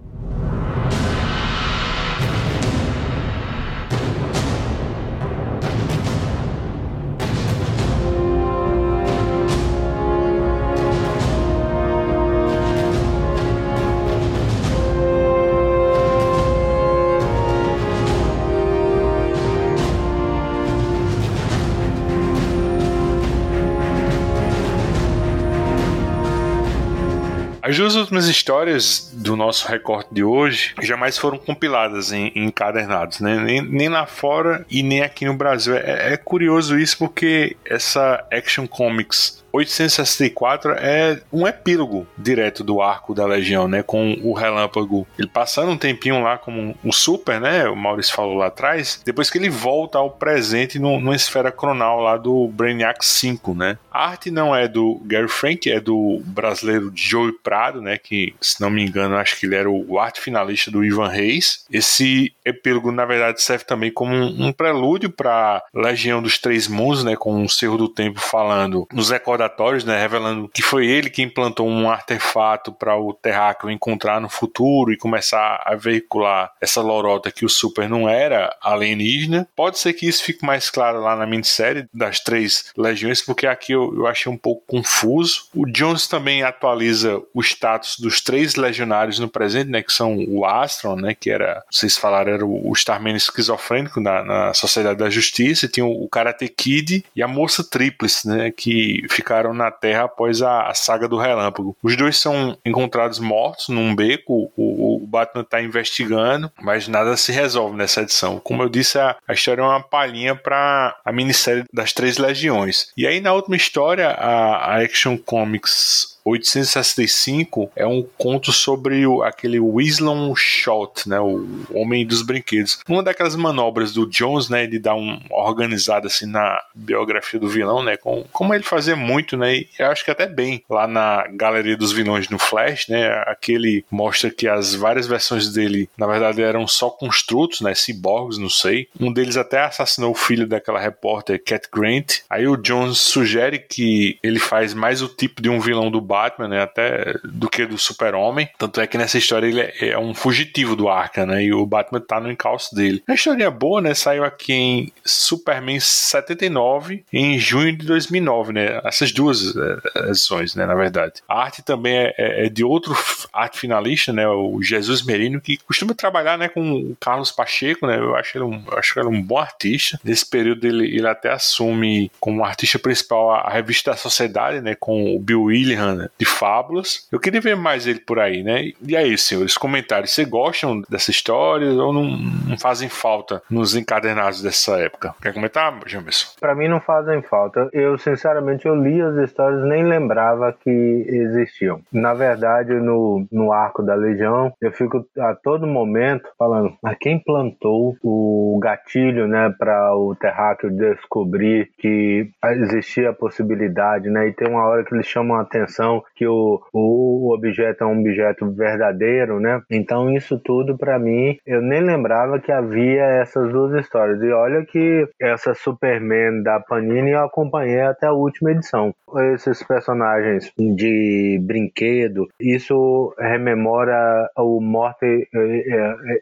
[27.68, 33.20] As duas últimas histórias do nosso recorte de hoje jamais foram compiladas em, em encadernados,
[33.20, 33.38] né?
[33.38, 35.76] Nem, nem, lá fora e nem aqui no Brasil.
[35.76, 43.14] É, é curioso isso porque essa Action Comics 864 é um epílogo direto do arco
[43.14, 43.82] da Legião, né?
[43.82, 45.06] Com o Relâmpago.
[45.18, 47.68] Ele passando um tempinho lá como um super, né?
[47.68, 49.00] O Maurício falou lá atrás.
[49.04, 53.78] Depois que ele volta ao presente no, numa esfera cronal lá do Brainiac 5, né?
[53.90, 57.98] A arte não é do Gary Frank, é do brasileiro Joey Prado, né?
[57.98, 61.64] Que, se não me engano, acho que ele era o arte finalista do Ivan Reis.
[61.70, 67.04] Esse epílogo, na verdade, serve também como um, um prelúdio para Legião dos Três Mundos,
[67.04, 67.16] né?
[67.16, 71.22] Com o Cerro do Tempo falando nos recordatórios recordatórios, né, revelando que foi ele que
[71.22, 77.30] implantou um artefato para o Terráqueo encontrar no futuro e começar a veicular essa lorota
[77.30, 79.48] que o Super não era alienígena.
[79.56, 83.72] Pode ser que isso fique mais claro lá na minissérie das três legiões, porque aqui
[83.72, 85.46] eu, eu achei um pouco confuso.
[85.54, 90.44] O Jones também atualiza o status dos três legionários no presente, né, que são o
[90.44, 95.66] Astron, né, que era, vocês falaram, era o Starman esquizofrênico na, na Sociedade da Justiça,
[95.66, 100.04] e tinha o Karate Kid e a Moça Tríplice, né, que ficaram ficaram na Terra
[100.04, 101.76] após a, saga do Relâmpago.
[101.82, 107.30] Os dois são encontrados mortos num beco, o, o Batman está investigando, mas nada se
[107.30, 108.40] resolve nessa edição.
[108.40, 112.90] Como eu disse, a, a história é uma palhinha para a minissérie das Três Legiões.
[112.96, 119.22] E aí na última história, a, a Action Comics 865 é um conto sobre o,
[119.22, 122.80] aquele Wislon Shot, né, o Homem dos Brinquedos.
[122.88, 127.82] Uma daquelas manobras do Jones, né, de dar uma organizada assim na biografia do vilão,
[127.82, 131.26] né, com, como ele fazia muito, né, e eu acho que até bem lá na
[131.32, 136.42] Galeria dos Vilões no Flash, né, aquele mostra que as várias versões dele, na verdade,
[136.42, 138.88] eram só construtos, né, ciborgues, não sei.
[139.00, 142.20] Um deles até assassinou o filho daquela repórter Cat Grant.
[142.28, 146.48] Aí o Jones sugere que ele faz mais o tipo de um vilão do Batman,
[146.48, 146.62] né?
[146.62, 148.48] Até do que do Super-Homem.
[148.58, 151.44] Tanto é que nessa história ele é, é um fugitivo do Arkham, né?
[151.44, 153.02] E o Batman tá no encalço dele.
[153.06, 153.94] A história é boa, né?
[153.94, 158.80] Saiu aqui em Superman 79 em junho de 2009, né?
[158.84, 160.66] Essas duas é, edições, né?
[160.66, 161.22] Na verdade.
[161.28, 162.96] A arte também é, é, é de outro
[163.32, 164.26] arte finalista, né?
[164.28, 166.48] O Jesus Merino, que costuma trabalhar, né?
[166.48, 167.98] Com o Carlos Pacheco, né?
[167.98, 170.00] Eu acho ele um, acho ele um bom artista.
[170.02, 174.74] Nesse período ele, ele até assume como artista principal a, a revista da Sociedade, né?
[174.74, 177.06] Com o Bill William, de fábulas.
[177.10, 178.72] Eu queria ver mais ele por aí, né?
[178.86, 180.12] E aí, senhores, comentários.
[180.12, 182.04] Vocês gostam dessa história ou não,
[182.48, 185.14] não fazem falta nos encadernados dessa época?
[185.20, 186.28] Quer comentar, Jamerson?
[186.40, 187.68] Para mim não fazem falta.
[187.72, 191.80] Eu, sinceramente, eu li as histórias nem lembrava que existiam.
[191.92, 197.18] Na verdade, no, no arco da Legião, eu fico a todo momento falando, mas quem
[197.18, 204.28] plantou o gatilho, né, para o terráqueo descobrir que existia a possibilidade, né?
[204.28, 208.00] E tem uma hora que eles chamam a atenção que o, o objeto é um
[208.00, 209.60] objeto verdadeiro, né?
[209.70, 214.20] Então isso tudo para mim, eu nem lembrava que havia essas duas histórias.
[214.22, 218.94] E olha que essa Superman da Panini eu acompanhei até a última edição.
[219.34, 225.28] Esses personagens de brinquedo, isso rememora o Morte,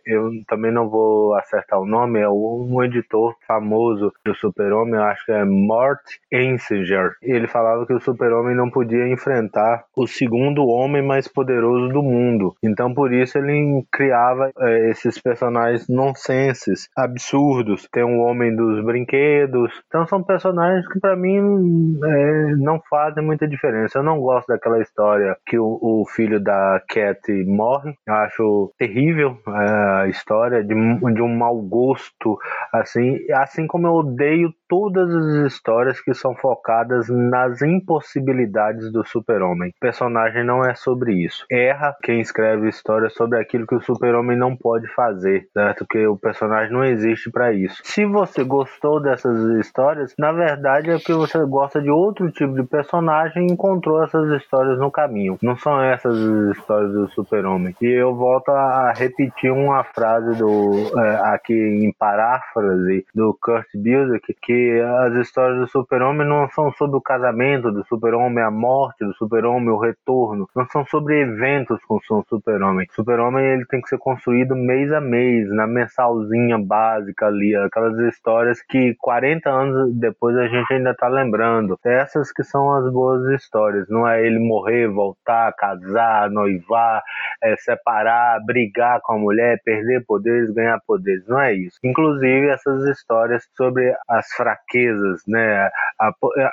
[0.07, 5.33] eu também não vou acertar o nome, é um editor famoso do Super-Homem, acho que
[5.33, 6.01] é Mort
[6.33, 7.13] Ensinger.
[7.23, 9.56] Ele falava que o Super-Homem não podia enfrentar
[9.97, 12.55] o segundo homem mais poderoso do mundo.
[12.63, 17.89] Então, por isso, ele criava é, esses personagens nonsenses, absurdos.
[17.91, 19.73] Tem o Homem dos Brinquedos.
[19.87, 23.99] Então, são personagens que, para mim, é, não fazem muita diferença.
[23.99, 27.95] Eu não gosto daquela história que o, o filho da Cat morre.
[28.07, 32.39] Eu acho terrível é, a história de, de um mau gosto,
[32.73, 39.71] assim, assim como eu odeio todas as histórias que são focadas nas impossibilidades do super-homem.
[39.71, 41.45] O personagem não é sobre isso.
[41.51, 45.79] Erra quem escreve histórias sobre aquilo que o super-homem não pode fazer, certo?
[45.79, 47.81] Porque o personagem não existe para isso.
[47.85, 52.63] Se você gostou dessas histórias, na verdade é porque você gosta de outro tipo de
[52.65, 55.39] personagem e encontrou essas histórias no caminho.
[55.43, 56.17] Não são essas
[56.57, 57.75] histórias do super-homem.
[57.81, 64.35] E eu volto a repetir uma frase do é, aqui em paráfrase do Kurt Busiek
[64.41, 69.15] que as histórias do super-homem não são sobre o casamento do super-homem, a morte do
[69.15, 70.49] super-homem, o retorno.
[70.55, 72.87] Não são sobre eventos com o super-homem.
[72.93, 78.63] Super-homem ele tem que ser construído mês a mês, na mensalzinha básica ali, aquelas histórias
[78.63, 81.79] que 40 anos depois a gente ainda tá lembrando.
[81.85, 83.89] Essas que são as boas histórias.
[83.89, 87.03] Não é ele morrer, voltar, casar, noivar,
[87.43, 91.27] é, separar, brigar com a mulher, perder poderes, ganhar poderes.
[91.27, 91.79] Não é isso.
[91.85, 95.69] Inclusive essas histórias sobre as fraquezas, né?
[95.99, 96.13] A,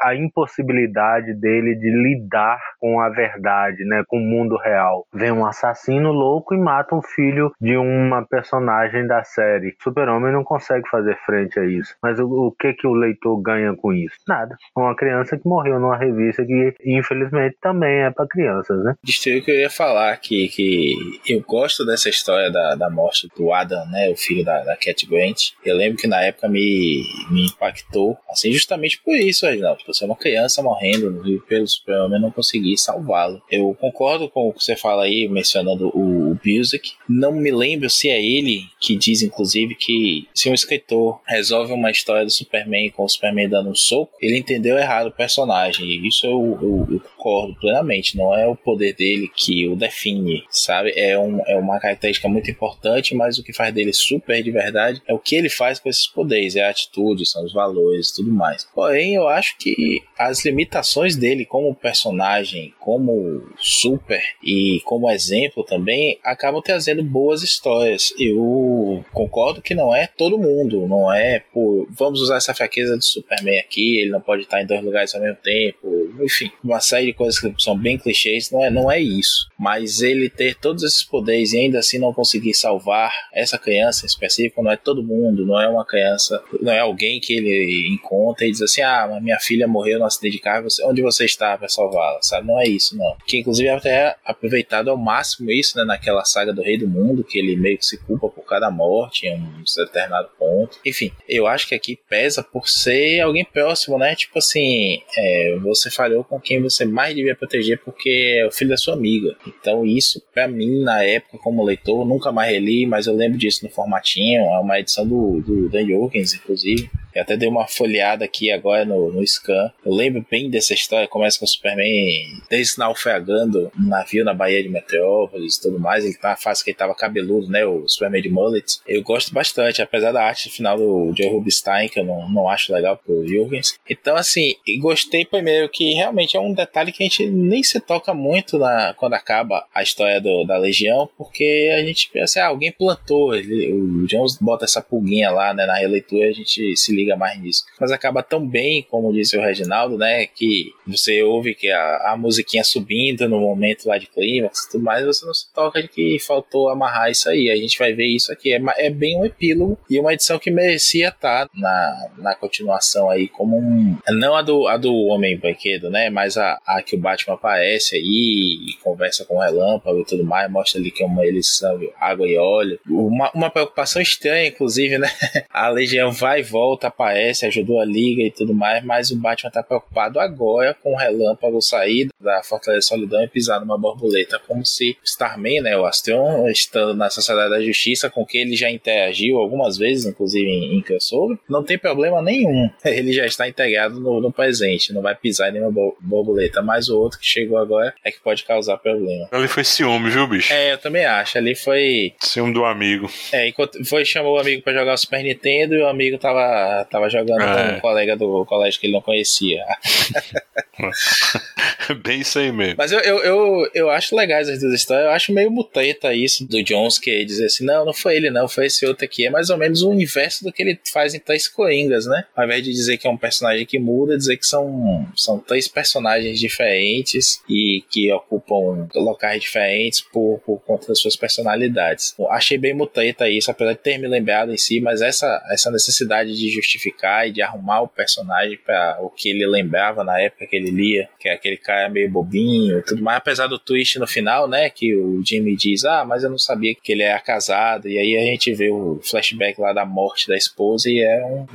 [0.10, 5.06] a impossibilidade dele de lidar com a verdade, né, com o mundo real.
[5.14, 9.76] Vem um assassino louco e mata o filho de uma personagem da série.
[9.82, 11.96] Super-Homem não consegue fazer frente a isso.
[12.02, 14.16] Mas o, o, que que o leitor ganha com isso?
[14.28, 14.56] Nada.
[14.76, 18.96] Uma criança que morreu numa revista que infelizmente também é para crianças, né?
[19.04, 20.96] Distrito que eu ia falar aqui que
[21.28, 25.06] eu gosto dessa história da, da morte do Adam, né, o filho da, da Cat
[25.06, 25.52] Grant.
[25.64, 27.83] Eu lembro que na época me, me impactou,
[28.30, 29.82] assim, justamente por isso, Reginaldo.
[29.88, 33.42] Você é uma criança morrendo e pelo Super-Homem não consegui salvá-lo.
[33.52, 36.94] Eu concordo com o que você fala aí, mencionando o, o Busiek.
[37.08, 41.92] Não me lembro se é ele que diz, inclusive, que se um escritor resolve uma
[41.92, 46.06] história do Superman com o Superman dando um soco, ele entendeu errado o personagem.
[46.06, 48.18] Isso eu, eu, eu concordo plenamente.
[48.18, 50.92] Não é o poder dele que o define, sabe?
[50.96, 55.02] É, um, é uma característica muito importante, mas o que faz dele super de verdade
[55.08, 58.16] é o que ele faz com esses poderes, é a atitude, são os valores e
[58.16, 58.68] tudo mais.
[58.76, 66.20] Porém, eu acho que as limitações dele como personagem, como super e como exemplo também,
[66.24, 68.14] acabam trazendo boas histórias.
[68.20, 73.04] Eu concordo que não é todo mundo, não é por vamos usar essa fraqueza do
[73.04, 77.08] Superman aqui, ele não pode estar em dois lugares ao mesmo tempo, enfim, uma série
[77.08, 79.48] de coisas que são bem clichês, não é, não é isso.
[79.58, 84.08] Mas ele ter todos esses poderes e ainda assim não conseguir salvar essa criança em
[84.08, 88.46] específico, não é todo mundo, não é uma criança, não é alguém que ele encontra
[88.46, 91.70] e diz assim: ah, minha filha morreu no acidente de carro, onde você está para
[91.70, 92.48] salvá-la, sabe?
[92.48, 93.16] Não é isso, não.
[93.26, 97.24] Que inclusive até é aproveitado ao máximo isso, né, naquela saga do Rei do Mundo,
[97.24, 100.80] que ele meio que se culpa cada morte em um determinado ponto.
[100.86, 104.16] Enfim, eu acho que aqui pesa por ser alguém próximo, né?
[104.16, 108.70] Tipo assim, é, você falhou com quem você mais devia proteger porque é o filho
[108.70, 109.36] da sua amiga.
[109.48, 113.66] Então, isso, para mim, na época, como leitor, nunca mais reli, mas eu lembro disso
[113.66, 114.42] no formatinho.
[114.42, 116.90] É uma edição do, do Dan Jorgens, inclusive.
[117.14, 119.72] Eu até dei uma folheada aqui agora no, no scan.
[119.86, 121.08] Eu lembro bem dessa história.
[121.08, 126.06] Começa com o Superman desnaufragando um navio na Baía de Metrópolis e tudo mais.
[126.06, 127.66] Ele tá na fase que ele tava cabeludo, né?
[127.66, 128.80] O Superman de mullet.
[128.88, 132.74] Eu gosto bastante, apesar da arte final do Joe Rubinstein, que eu não, não acho
[132.74, 133.78] legal pro Jurgens.
[133.90, 138.14] Então, assim, gostei primeiro que realmente é um detalhe que a gente nem se toca
[138.14, 142.72] muito na, quando acaba a história do, da Legião, porque a gente pensa, ah, alguém
[142.72, 143.36] plantou.
[143.36, 145.66] Ele, o Jones bota essa pulguinha lá, né?
[145.66, 147.64] Na releitura a gente se liga liga mais nisso.
[147.80, 150.26] Mas acaba tão bem, como disse o Reginaldo, né?
[150.26, 154.84] Que você ouve que a, a musiquinha subindo no momento lá de clímax e tudo
[154.84, 157.50] mais, você não se toca de que faltou amarrar isso aí.
[157.50, 158.54] A gente vai ver isso aqui.
[158.54, 163.28] É, é bem um epílogo e uma edição que merecia estar na, na continuação aí,
[163.28, 163.98] como um.
[164.10, 166.10] Não a do, a do Homem Banquedo, né?
[166.10, 170.24] Mas a, a que o Batman aparece aí e conversa com o relâmpago e tudo
[170.24, 172.80] mais, mostra ali que é uma eleição água e óleo.
[172.88, 175.10] Uma, uma preocupação estranha, inclusive, né?
[175.52, 179.52] A Legião vai e volta, aparece, ajudou a Liga e tudo mais, mas o Batman
[179.52, 184.66] tá preocupado agora com o relâmpago sair da Fortaleza Solidão e pisar numa borboleta, como
[184.66, 189.38] se Starman, né, o Astron, estando na Sociedade da Justiça, com que ele já interagiu
[189.38, 192.70] algumas vezes, inclusive em, em crossover, não tem problema nenhum.
[192.86, 197.00] Ele já está integrado no, no presente, não vai pisar em nenhuma borboleta, mas o
[197.00, 199.28] outro que chegou agora é que pode causar problema.
[199.32, 200.54] Ali foi ciúme, viu, bicho?
[200.54, 201.38] É, eu também acho.
[201.38, 202.14] Ali foi.
[202.22, 203.10] Ciúme do amigo.
[203.32, 203.52] É,
[203.86, 207.42] foi chamou o amigo para jogar o Super Nintendo e o amigo tava tava jogando
[207.42, 207.72] é.
[207.72, 209.64] com um colega do colégio que ele não conhecia.
[212.04, 212.76] Bem isso aí mesmo.
[212.78, 215.06] Mas eu, eu, eu, eu acho legais as duas histórias.
[215.06, 218.48] Eu acho meio muteta isso do Jones, que dizer assim: não, não foi ele, não,
[218.48, 219.26] foi esse outro aqui.
[219.26, 222.26] É mais ou menos o inverso do que ele faz em Três Coringas, né?
[222.36, 225.68] Ao invés de dizer que é um personagem que muda, dizer que são, são três
[225.68, 232.16] personagens diferentes e que ocupam locais diferentes por, por conta das suas personalidades.
[232.18, 235.70] Eu achei bem muteta isso, apesar de ter me lembrado em si, mas essa, essa
[235.70, 240.48] necessidade de justificar e de arrumar o personagem para o que ele lembrava na época
[240.48, 244.00] que ele lia, que é aquele cara meio bobinho e tudo mais, apesar do twist
[244.00, 247.20] no final, né, que o Jimmy diz, ah, mas eu não sabia que ele era
[247.20, 251.26] casado, e aí a gente vê o flashback lá da morte da esposa e é
[251.26, 251.46] um,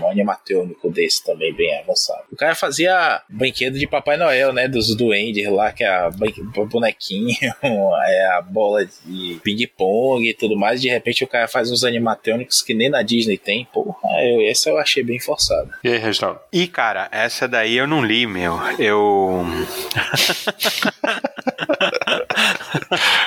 [0.00, 2.22] um animatrônico desse também, bem avançado.
[2.30, 6.10] O cara fazia brinquedo de Papai Noel, né, dos duendes lá, que é a
[6.70, 11.84] bonequinho, é a bola de ping-pong e tudo mais, de repente o cara faz uns
[11.84, 15.70] animatrônicos que nem na Disney tem, porra, eu, esse essa eu achei bem forçada.
[15.82, 16.40] E aí, Reginaldo?
[16.52, 18.57] E, cara, essa daí eu não li, meu.
[18.78, 19.44] Eu.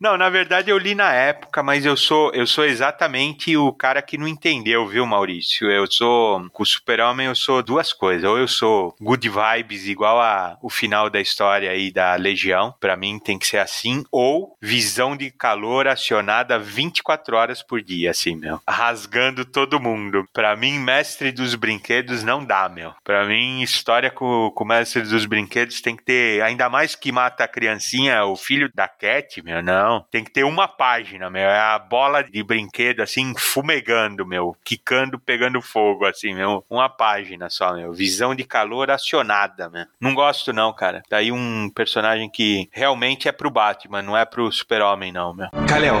[0.00, 4.00] Não, na verdade eu li na época, mas eu sou eu sou exatamente o cara
[4.00, 5.70] que não entendeu, viu, Maurício?
[5.70, 8.28] Eu sou com o Super-Homem eu sou duas coisas.
[8.28, 12.96] Ou eu sou good vibes igual a o final da história aí da Legião, para
[12.96, 18.36] mim tem que ser assim, ou visão de calor acionada 24 horas por dia, assim,
[18.36, 18.60] meu.
[18.68, 20.26] Rasgando todo mundo.
[20.32, 22.92] Para mim, mestre dos brinquedos não dá, meu.
[23.02, 27.12] Para mim, história com, com o mestre dos brinquedos tem que ter, ainda mais que
[27.12, 29.87] mata a criancinha, o filho da Cat, meu, não.
[30.10, 31.42] Tem que ter uma página, meu.
[31.42, 34.56] É a bola de brinquedo, assim, fumegando, meu.
[34.64, 36.64] Quicando, pegando fogo, assim, meu.
[36.68, 37.92] Uma página só, meu.
[37.92, 39.84] Visão de calor acionada, meu.
[40.00, 41.02] Não gosto, não, cara.
[41.10, 45.48] Daí um personagem que realmente é pro Batman, não é pro Super-Homem, não, meu.
[45.68, 45.96] Kalel,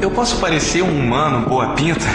[0.00, 2.06] eu posso parecer um humano boa pinta,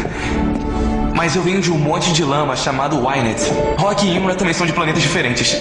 [1.15, 3.41] mas eu venho de um monte de lama chamado Wynet.
[3.77, 5.59] Rock e Imra também são de planetas diferentes.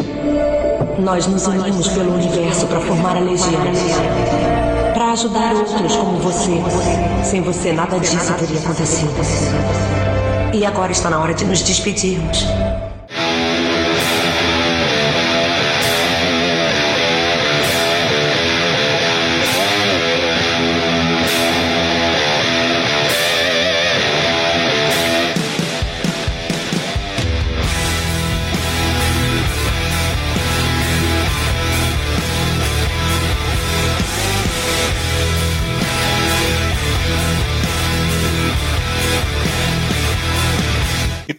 [0.98, 4.63] Nós nos unimos pelo universo para formar a Legião.
[5.14, 6.60] Ajudar outros como você.
[7.22, 9.14] Sem você, nada disso teria acontecido.
[10.52, 12.44] E agora está na hora de nos despedirmos.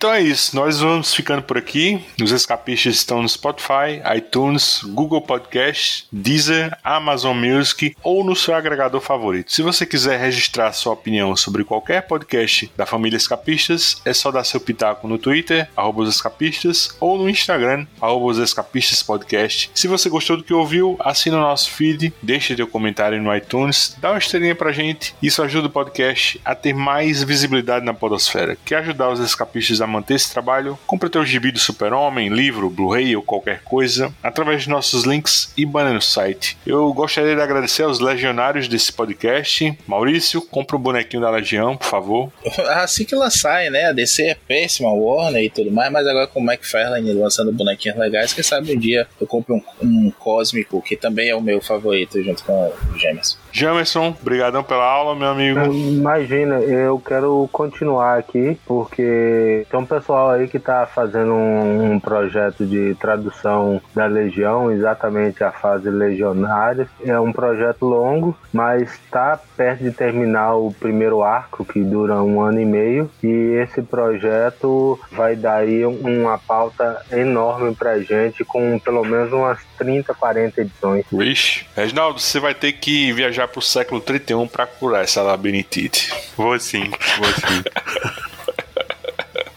[0.06, 2.00] Então é isso, nós vamos ficando por aqui.
[2.22, 9.02] Os escapistas estão no Spotify, iTunes, Google Podcast, Deezer, Amazon Music ou no seu agregador
[9.02, 9.52] favorito.
[9.52, 14.44] Se você quiser registrar sua opinião sobre qualquer podcast da família Escapistas, é só dar
[14.44, 19.72] seu pitaco no Twitter, arroba os escapistas, ou no Instagram, arroba os escapistas podcast.
[19.74, 23.98] Se você gostou do que ouviu, assina o nosso feed, deixe seu comentário no iTunes,
[24.00, 25.16] dá uma estrelinha pra gente.
[25.20, 28.56] Isso ajuda o podcast a ter mais visibilidade na podosfera.
[28.64, 33.16] Quer ajudar os escapistas a manter esse trabalho, compre teu gibi do Super-Homem, livro, Blu-ray
[33.16, 36.58] ou qualquer coisa, através de nossos links e banner no site.
[36.66, 39.78] Eu gostaria de agradecer aos legionários desse podcast.
[39.88, 42.32] Maurício, compra um bonequinho da Legião, por favor.
[42.76, 43.86] Assim que sai, né?
[43.86, 47.98] A DC é péssima, Warner e tudo mais, mas agora com o McFarlane lançando bonequinhos
[47.98, 51.62] legais, quem sabe um dia eu compro um, um Cósmico, que também é o meu
[51.62, 53.38] favorito, junto com o Jameson.
[53.56, 55.62] Jamerson, brigadão pela aula, meu amigo.
[55.74, 62.00] Imagina, eu quero continuar aqui, porque tem um pessoal aí que tá fazendo um, um
[62.00, 66.86] projeto de tradução da Legião, exatamente a fase legionária.
[67.06, 72.42] É um projeto longo, mas está perto de terminar o primeiro arco, que dura um
[72.42, 78.78] ano e meio, e esse projeto vai dar aí uma pauta enorme pra gente, com
[78.80, 81.06] pelo menos umas 30, 40 edições.
[81.10, 81.66] Vixe.
[81.74, 86.12] Reginaldo, você vai ter que viajar pro século 31 para curar essa labirintite.
[86.36, 87.64] Vou sim, vou sim.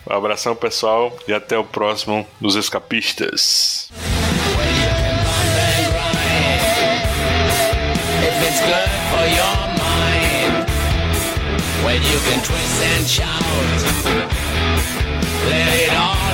[0.08, 3.90] Um abração, pessoal, e até o próximo dos Escapistas.
[8.20, 10.66] If it's good for your mind,
[11.84, 13.42] when you can twist and shout,
[15.48, 16.27] let it all